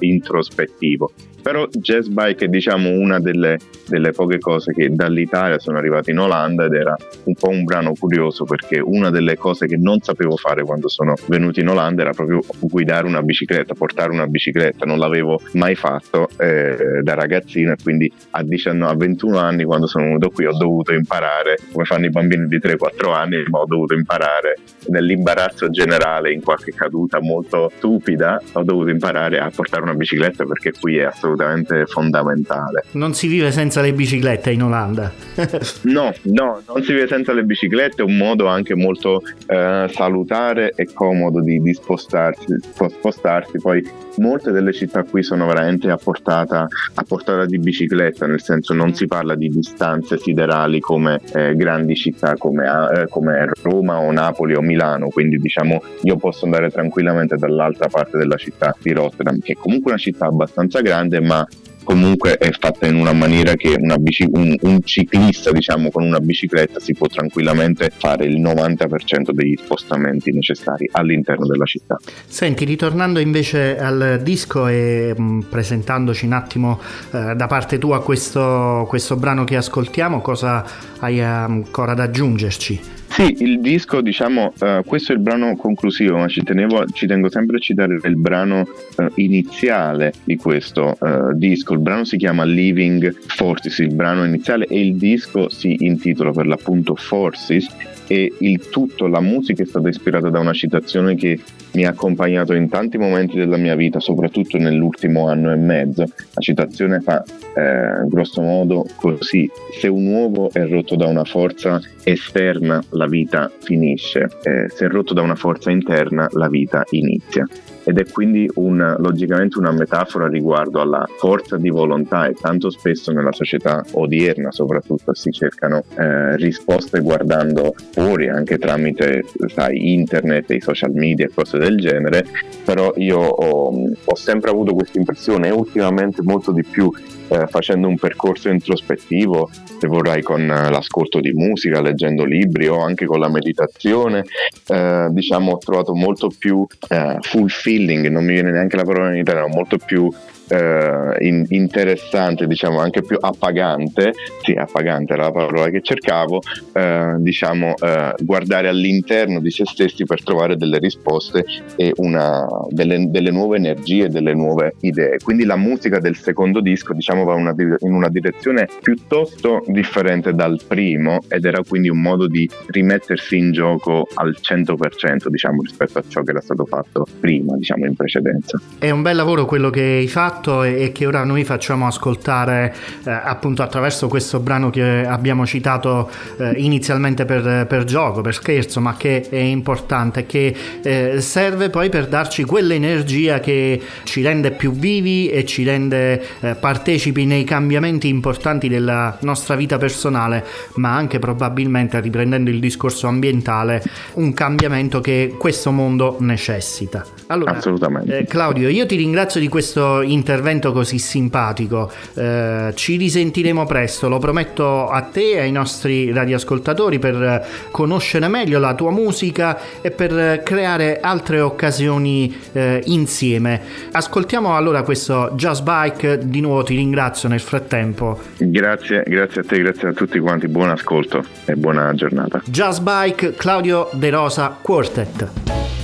introspettivo 0.00 1.12
però 1.44 1.66
Jazz 1.70 2.06
Bike 2.06 2.46
è 2.46 2.48
diciamo 2.48 2.88
una 2.88 3.20
delle, 3.20 3.58
delle, 3.86 4.12
poche 4.12 4.38
cose 4.38 4.72
che 4.72 4.88
dall'Italia 4.94 5.58
sono 5.58 5.76
arrivate 5.76 6.10
in 6.10 6.18
Olanda 6.18 6.64
ed 6.64 6.72
era 6.72 6.96
un 7.24 7.34
po' 7.34 7.50
un 7.50 7.64
brano 7.64 7.92
curioso 7.92 8.44
perché 8.44 8.80
una 8.80 9.10
delle 9.10 9.36
cose 9.36 9.66
che 9.66 9.76
non 9.76 10.00
sapevo 10.00 10.38
fare 10.38 10.64
quando 10.64 10.88
sono 10.88 11.12
venuto 11.26 11.60
in 11.60 11.68
Olanda 11.68 12.00
era 12.00 12.12
proprio 12.12 12.40
guidare 12.60 13.06
una 13.06 13.20
bicicletta, 13.20 13.74
portare 13.74 14.10
una 14.10 14.26
bicicletta, 14.26 14.86
non 14.86 14.98
l'avevo 14.98 15.38
mai 15.52 15.74
fatto 15.74 16.30
eh, 16.38 17.02
da 17.02 17.12
ragazzino 17.12 17.72
e 17.72 17.76
quindi 17.82 18.10
a, 18.30 18.42
19, 18.42 18.90
a 18.90 18.96
21 18.96 19.38
anni 19.38 19.64
quando 19.64 19.86
sono 19.86 20.04
venuto 20.04 20.30
qui 20.30 20.46
ho 20.46 20.56
dovuto 20.56 20.94
imparare 20.94 21.58
come 21.70 21.84
fanno 21.84 22.06
i 22.06 22.10
bambini 22.10 22.46
di 22.46 22.56
3-4 22.56 23.12
anni 23.12 23.44
ma 23.50 23.58
ho 23.58 23.66
dovuto 23.66 23.92
imparare 23.92 24.56
nell'imbarazzo 24.86 25.68
generale 25.68 26.32
in 26.32 26.42
qualche 26.42 26.72
caduta 26.72 27.20
molto 27.20 27.70
stupida 27.76 28.40
ho 28.52 28.62
dovuto 28.62 28.88
imparare 28.88 29.40
a 29.40 29.50
portare 29.54 29.82
una 29.82 29.94
bicicletta 29.94 30.46
perché 30.46 30.72
qui 30.72 30.96
è 30.96 31.02
assolutamente 31.02 31.32
assolutamente 31.34 31.84
fondamentale. 31.86 32.84
Non 32.92 33.12
si 33.14 33.26
vive 33.26 33.50
senza 33.50 33.80
le 33.80 33.92
biciclette 33.92 34.50
in 34.50 34.62
Olanda? 34.62 35.12
no, 35.82 36.14
no, 36.22 36.62
non 36.66 36.82
si 36.82 36.92
vive 36.92 37.06
senza 37.06 37.32
le 37.32 37.42
biciclette, 37.42 38.02
è 38.02 38.04
un 38.04 38.16
modo 38.16 38.46
anche 38.46 38.74
molto 38.74 39.22
eh, 39.46 39.90
salutare 39.90 40.72
e 40.74 40.92
comodo 40.92 41.40
di, 41.40 41.60
di 41.60 41.74
spostarsi, 41.74 42.56
spostarsi. 42.72 43.58
Poi 43.58 43.82
molte 44.18 44.50
delle 44.50 44.72
città 44.72 45.02
qui 45.02 45.22
sono 45.22 45.46
veramente 45.46 45.90
a 45.90 45.96
portata, 45.96 46.66
a 46.94 47.02
portata 47.02 47.46
di 47.46 47.58
bicicletta, 47.58 48.26
nel 48.26 48.42
senso 48.42 48.74
non 48.74 48.94
si 48.94 49.06
parla 49.06 49.34
di 49.34 49.48
distanze 49.48 50.18
siderali 50.18 50.80
come 50.80 51.20
eh, 51.32 51.54
grandi 51.56 51.96
città 51.96 52.34
come, 52.36 52.64
eh, 52.64 53.08
come 53.08 53.50
Roma 53.62 53.98
o 53.98 54.10
Napoli 54.12 54.54
o 54.54 54.60
Milano, 54.60 55.08
quindi 55.08 55.38
diciamo 55.38 55.82
io 56.02 56.16
posso 56.16 56.44
andare 56.44 56.70
tranquillamente 56.70 57.36
dall'altra 57.36 57.88
parte 57.88 58.18
della 58.18 58.36
città 58.36 58.74
di 58.80 58.92
Rotterdam, 58.92 59.38
che 59.40 59.52
è 59.52 59.56
comunque 59.56 59.92
una 59.92 60.00
città 60.00 60.26
abbastanza 60.26 60.80
grande, 60.80 61.20
ma 61.24 61.46
comunque 61.84 62.36
è 62.38 62.50
fatta 62.50 62.86
in 62.86 62.96
una 62.96 63.12
maniera 63.12 63.54
che 63.54 63.76
una 63.78 63.96
bici, 63.98 64.26
un, 64.28 64.56
un, 64.62 64.80
ciclista 64.82 65.52
diciamo 65.52 65.90
con 65.90 66.02
una 66.02 66.18
bicicletta 66.18 66.80
si 66.80 66.94
può 66.94 67.06
tranquillamente 67.06 67.92
fare 67.94 68.24
il 68.24 68.40
90% 68.40 69.30
degli 69.30 69.54
spostamenti 69.62 70.32
necessari 70.32 70.88
all'interno 70.90 71.46
della 71.46 71.66
città. 71.66 71.98
Senti, 72.26 72.64
ritornando 72.64 73.20
invece 73.20 73.78
al 73.78 74.20
disco 74.22 74.66
e 74.66 75.14
mh, 75.16 75.22
mm, 75.22 75.40
presentandoci 75.42 76.24
un 76.24 76.32
attimo 76.32 76.80
eh, 77.12 77.34
da 77.36 77.46
parte 77.46 77.78
tua 77.78 78.02
questo, 78.02 78.86
questo 78.88 79.16
brano 79.16 79.44
che 79.44 79.56
ascoltiamo, 79.56 80.20
cosa 80.20 80.64
hai 80.98 81.20
ancora 81.20 81.94
da 81.94 82.04
aggiungerci? 82.04 83.02
Sì, 83.14 83.36
il 83.44 83.60
disco, 83.60 84.00
diciamo, 84.00 84.52
uh, 84.58 84.82
questo 84.84 85.12
è 85.12 85.14
il 85.14 85.20
brano 85.20 85.54
conclusivo, 85.54 86.16
ma 86.16 86.26
ci, 86.26 86.42
tenevo, 86.42 86.84
ci 86.86 87.06
tengo 87.06 87.30
sempre 87.30 87.58
a 87.58 87.60
citare 87.60 87.96
il 88.02 88.16
brano 88.16 88.66
uh, 88.96 89.06
iniziale 89.14 90.12
di 90.24 90.34
questo 90.34 90.96
uh, 90.98 91.32
disco. 91.32 91.74
Il 91.74 91.78
brano 91.78 92.04
si 92.04 92.16
chiama 92.16 92.42
Living 92.42 93.16
Forces, 93.28 93.78
il 93.78 93.94
brano 93.94 94.24
iniziale, 94.24 94.66
e 94.66 94.80
il 94.80 94.96
disco 94.96 95.48
si 95.48 95.76
intitola 95.84 96.32
per 96.32 96.48
l'appunto 96.48 96.96
Forces 96.96 97.68
e 98.06 98.32
il 98.40 98.68
tutto, 98.68 99.06
la 99.06 99.20
musica 99.20 99.62
è 99.62 99.66
stata 99.66 99.88
ispirata 99.88 100.28
da 100.28 100.38
una 100.38 100.52
citazione 100.52 101.14
che 101.14 101.38
mi 101.72 101.84
ha 101.84 101.90
accompagnato 101.90 102.52
in 102.54 102.68
tanti 102.68 102.98
momenti 102.98 103.36
della 103.36 103.56
mia 103.56 103.74
vita, 103.74 104.00
soprattutto 104.00 104.58
nell'ultimo 104.58 105.28
anno 105.28 105.52
e 105.52 105.56
mezzo. 105.56 106.02
La 106.02 106.40
citazione 106.40 107.00
fa 107.00 107.22
eh, 107.22 108.06
grosso 108.06 108.42
modo 108.42 108.86
così, 108.96 109.50
se 109.80 109.88
un 109.88 110.06
uovo 110.06 110.50
è 110.52 110.66
rotto 110.66 110.96
da 110.96 111.06
una 111.06 111.24
forza 111.24 111.80
esterna 112.04 112.82
la 112.90 113.03
vita 113.06 113.50
finisce, 113.60 114.28
eh, 114.42 114.68
se 114.68 114.86
è 114.86 114.88
rotto 114.88 115.14
da 115.14 115.22
una 115.22 115.34
forza 115.34 115.70
interna 115.70 116.28
la 116.32 116.48
vita 116.48 116.84
inizia. 116.90 117.46
Ed 117.86 117.98
è 117.98 118.10
quindi 118.10 118.50
un, 118.54 118.96
logicamente 118.98 119.58
una 119.58 119.70
metafora 119.70 120.26
riguardo 120.26 120.80
alla 120.80 121.06
forza 121.18 121.58
di 121.58 121.68
volontà 121.68 122.26
e 122.26 122.32
tanto 122.32 122.70
spesso 122.70 123.12
nella 123.12 123.32
società 123.32 123.84
odierna 123.92 124.50
soprattutto 124.50 125.12
si 125.12 125.30
cercano 125.30 125.84
eh, 125.98 126.36
risposte 126.36 127.00
guardando 127.00 127.74
fuori 127.92 128.30
anche 128.30 128.56
tramite 128.56 129.24
sai, 129.48 129.92
internet 129.92 130.50
e 130.50 130.54
i 130.54 130.60
social 130.62 130.92
media 130.92 131.26
e 131.26 131.30
cose 131.34 131.58
del 131.58 131.76
genere 131.76 132.24
però 132.64 132.90
io 132.96 133.18
ho, 133.18 133.90
ho 134.02 134.14
sempre 134.14 134.48
avuto 134.48 134.72
questa 134.72 134.98
impressione 134.98 135.48
e 135.48 135.52
ultimamente 135.52 136.22
molto 136.22 136.52
di 136.52 136.64
più 136.64 136.90
eh, 137.28 137.46
facendo 137.46 137.88
un 137.88 137.96
percorso 137.96 138.48
introspettivo, 138.48 139.50
se 139.78 139.86
vorrai 139.86 140.22
con 140.22 140.40
eh, 140.42 140.70
l'ascolto 140.70 141.20
di 141.20 141.32
musica, 141.32 141.80
leggendo 141.80 142.24
libri 142.24 142.68
o 142.68 142.80
anche 142.80 143.06
con 143.06 143.20
la 143.20 143.28
meditazione, 143.28 144.24
eh, 144.68 145.08
diciamo 145.10 145.52
ho 145.52 145.58
trovato 145.58 145.94
molto 145.94 146.30
più 146.36 146.66
eh, 146.88 147.16
fulfilling, 147.20 148.08
non 148.08 148.24
mi 148.24 148.32
viene 148.32 148.50
neanche 148.50 148.76
la 148.76 148.84
parola 148.84 149.12
in 149.12 149.20
italiano, 149.20 149.48
molto 149.48 149.78
più 149.78 150.10
eh, 150.48 151.16
in, 151.20 151.44
interessante, 151.48 152.46
diciamo 152.46 152.80
anche 152.80 153.02
più 153.02 153.16
appagante, 153.18 154.12
sì, 154.42 154.52
appagante 154.52 155.12
era 155.14 155.24
la 155.24 155.32
parola 155.32 155.68
che 155.68 155.80
cercavo, 155.82 156.40
eh, 156.72 157.14
diciamo 157.18 157.74
eh, 157.76 158.14
guardare 158.20 158.68
all'interno 158.68 159.40
di 159.40 159.50
se 159.50 159.64
stessi 159.64 160.04
per 160.04 160.22
trovare 160.22 160.56
delle 160.56 160.78
risposte 160.78 161.44
e 161.76 161.92
una, 161.96 162.46
delle, 162.68 163.10
delle, 163.10 163.30
nuove 163.30 163.56
energie, 163.56 164.08
delle 164.08 164.34
nuove 164.34 164.74
idee. 164.80 165.18
Quindi 165.22 165.44
la 165.44 165.56
musica 165.56 165.98
del 165.98 166.16
secondo 166.16 166.60
disco, 166.60 166.92
diciamo, 166.92 167.24
va 167.24 167.34
una, 167.34 167.54
in 167.56 167.92
una 167.92 168.08
direzione 168.08 168.68
piuttosto 168.82 169.62
differente 169.66 170.34
dal 170.34 170.60
primo 170.66 171.20
ed 171.28 171.44
era 171.44 171.62
quindi 171.66 171.88
un 171.88 172.00
modo 172.00 172.26
di 172.26 172.48
rimettersi 172.66 173.36
in 173.36 173.52
gioco 173.52 174.06
al 174.14 174.36
100%, 174.40 175.28
diciamo, 175.28 175.62
rispetto 175.62 175.98
a 175.98 176.04
ciò 176.06 176.22
che 176.22 176.30
era 176.30 176.40
stato 176.40 176.64
fatto 176.64 177.06
prima, 177.20 177.56
diciamo, 177.56 177.86
in 177.86 177.94
precedenza. 177.94 178.60
È 178.78 178.90
un 178.90 179.02
bel 179.02 179.16
lavoro 179.16 179.46
quello 179.46 179.70
che 179.70 179.80
hai 179.80 180.08
fatto 180.08 180.33
fatto 180.34 180.62
e, 180.62 180.90
che 180.92 181.06
ora 181.06 181.24
noi 181.24 181.44
facciamo 181.44 181.86
ascoltare 181.86 182.74
eh, 183.04 183.10
appunto 183.10 183.62
attraverso 183.62 184.08
questo 184.08 184.40
brano 184.40 184.70
che 184.70 185.06
abbiamo 185.06 185.46
citato 185.46 186.10
eh, 186.38 186.52
inizialmente 186.56 187.24
per, 187.24 187.66
per, 187.66 187.84
gioco, 187.84 188.20
per 188.20 188.34
scherzo, 188.34 188.80
ma 188.80 188.96
che 188.96 189.26
è 189.28 189.36
importante, 189.36 190.26
che 190.26 190.54
eh, 190.82 191.20
serve 191.20 191.70
poi 191.70 191.88
per 191.88 192.08
darci 192.08 192.44
quell'energia 192.44 193.40
che 193.40 193.80
ci 194.04 194.22
rende 194.22 194.50
più 194.50 194.72
vivi 194.72 195.28
e 195.28 195.44
ci 195.44 195.64
rende 195.64 196.22
eh, 196.40 196.54
partecipi 196.54 197.24
nei 197.24 197.44
cambiamenti 197.44 198.08
importanti 198.08 198.68
della 198.68 199.16
nostra 199.20 199.54
vita 199.54 199.78
personale, 199.78 200.44
ma 200.74 200.94
anche 200.94 201.18
probabilmente 201.18 202.00
riprendendo 202.00 202.50
il 202.50 202.60
discorso 202.60 203.06
ambientale, 203.06 203.82
un 204.14 204.32
cambiamento 204.32 205.00
che 205.00 205.34
questo 205.38 205.70
mondo 205.70 206.16
necessita. 206.20 207.04
Allora, 207.26 207.52
Assolutamente. 207.52 208.18
Eh, 208.18 208.24
Claudio, 208.24 208.68
io 208.68 208.86
ti 208.86 208.96
ringrazio 208.96 209.40
di 209.40 209.48
questo 209.48 210.02
intervento 210.24 210.72
così 210.72 210.98
simpatico. 210.98 211.92
Eh, 212.14 212.72
ci 212.74 212.96
risentiremo 212.96 213.66
presto, 213.66 214.08
lo 214.08 214.18
prometto 214.18 214.88
a 214.88 215.02
te 215.02 215.32
e 215.32 215.40
ai 215.40 215.52
nostri 215.52 216.10
radioascoltatori 216.12 216.98
per 216.98 217.46
conoscere 217.70 218.26
meglio 218.28 218.58
la 218.58 218.74
tua 218.74 218.90
musica 218.90 219.58
e 219.82 219.90
per 219.90 220.42
creare 220.42 221.00
altre 221.00 221.40
occasioni 221.40 222.34
eh, 222.52 222.80
insieme. 222.86 223.60
Ascoltiamo 223.92 224.56
allora 224.56 224.82
questo 224.82 225.32
Jazz 225.34 225.60
Bike, 225.60 226.20
di 226.24 226.40
nuovo 226.40 226.62
ti 226.62 226.74
ringrazio 226.74 227.28
nel 227.28 227.40
frattempo. 227.40 228.18
Grazie, 228.38 229.04
grazie 229.06 229.42
a 229.42 229.44
te, 229.44 229.58
grazie 229.58 229.88
a 229.88 229.92
tutti 229.92 230.18
quanti, 230.18 230.48
buon 230.48 230.70
ascolto 230.70 231.22
e 231.44 231.54
buona 231.54 231.92
giornata. 231.92 232.40
Jazz 232.46 232.78
Bike, 232.78 233.34
Claudio 233.34 233.90
De 233.92 234.08
Rosa 234.08 234.56
Quartet. 234.60 235.83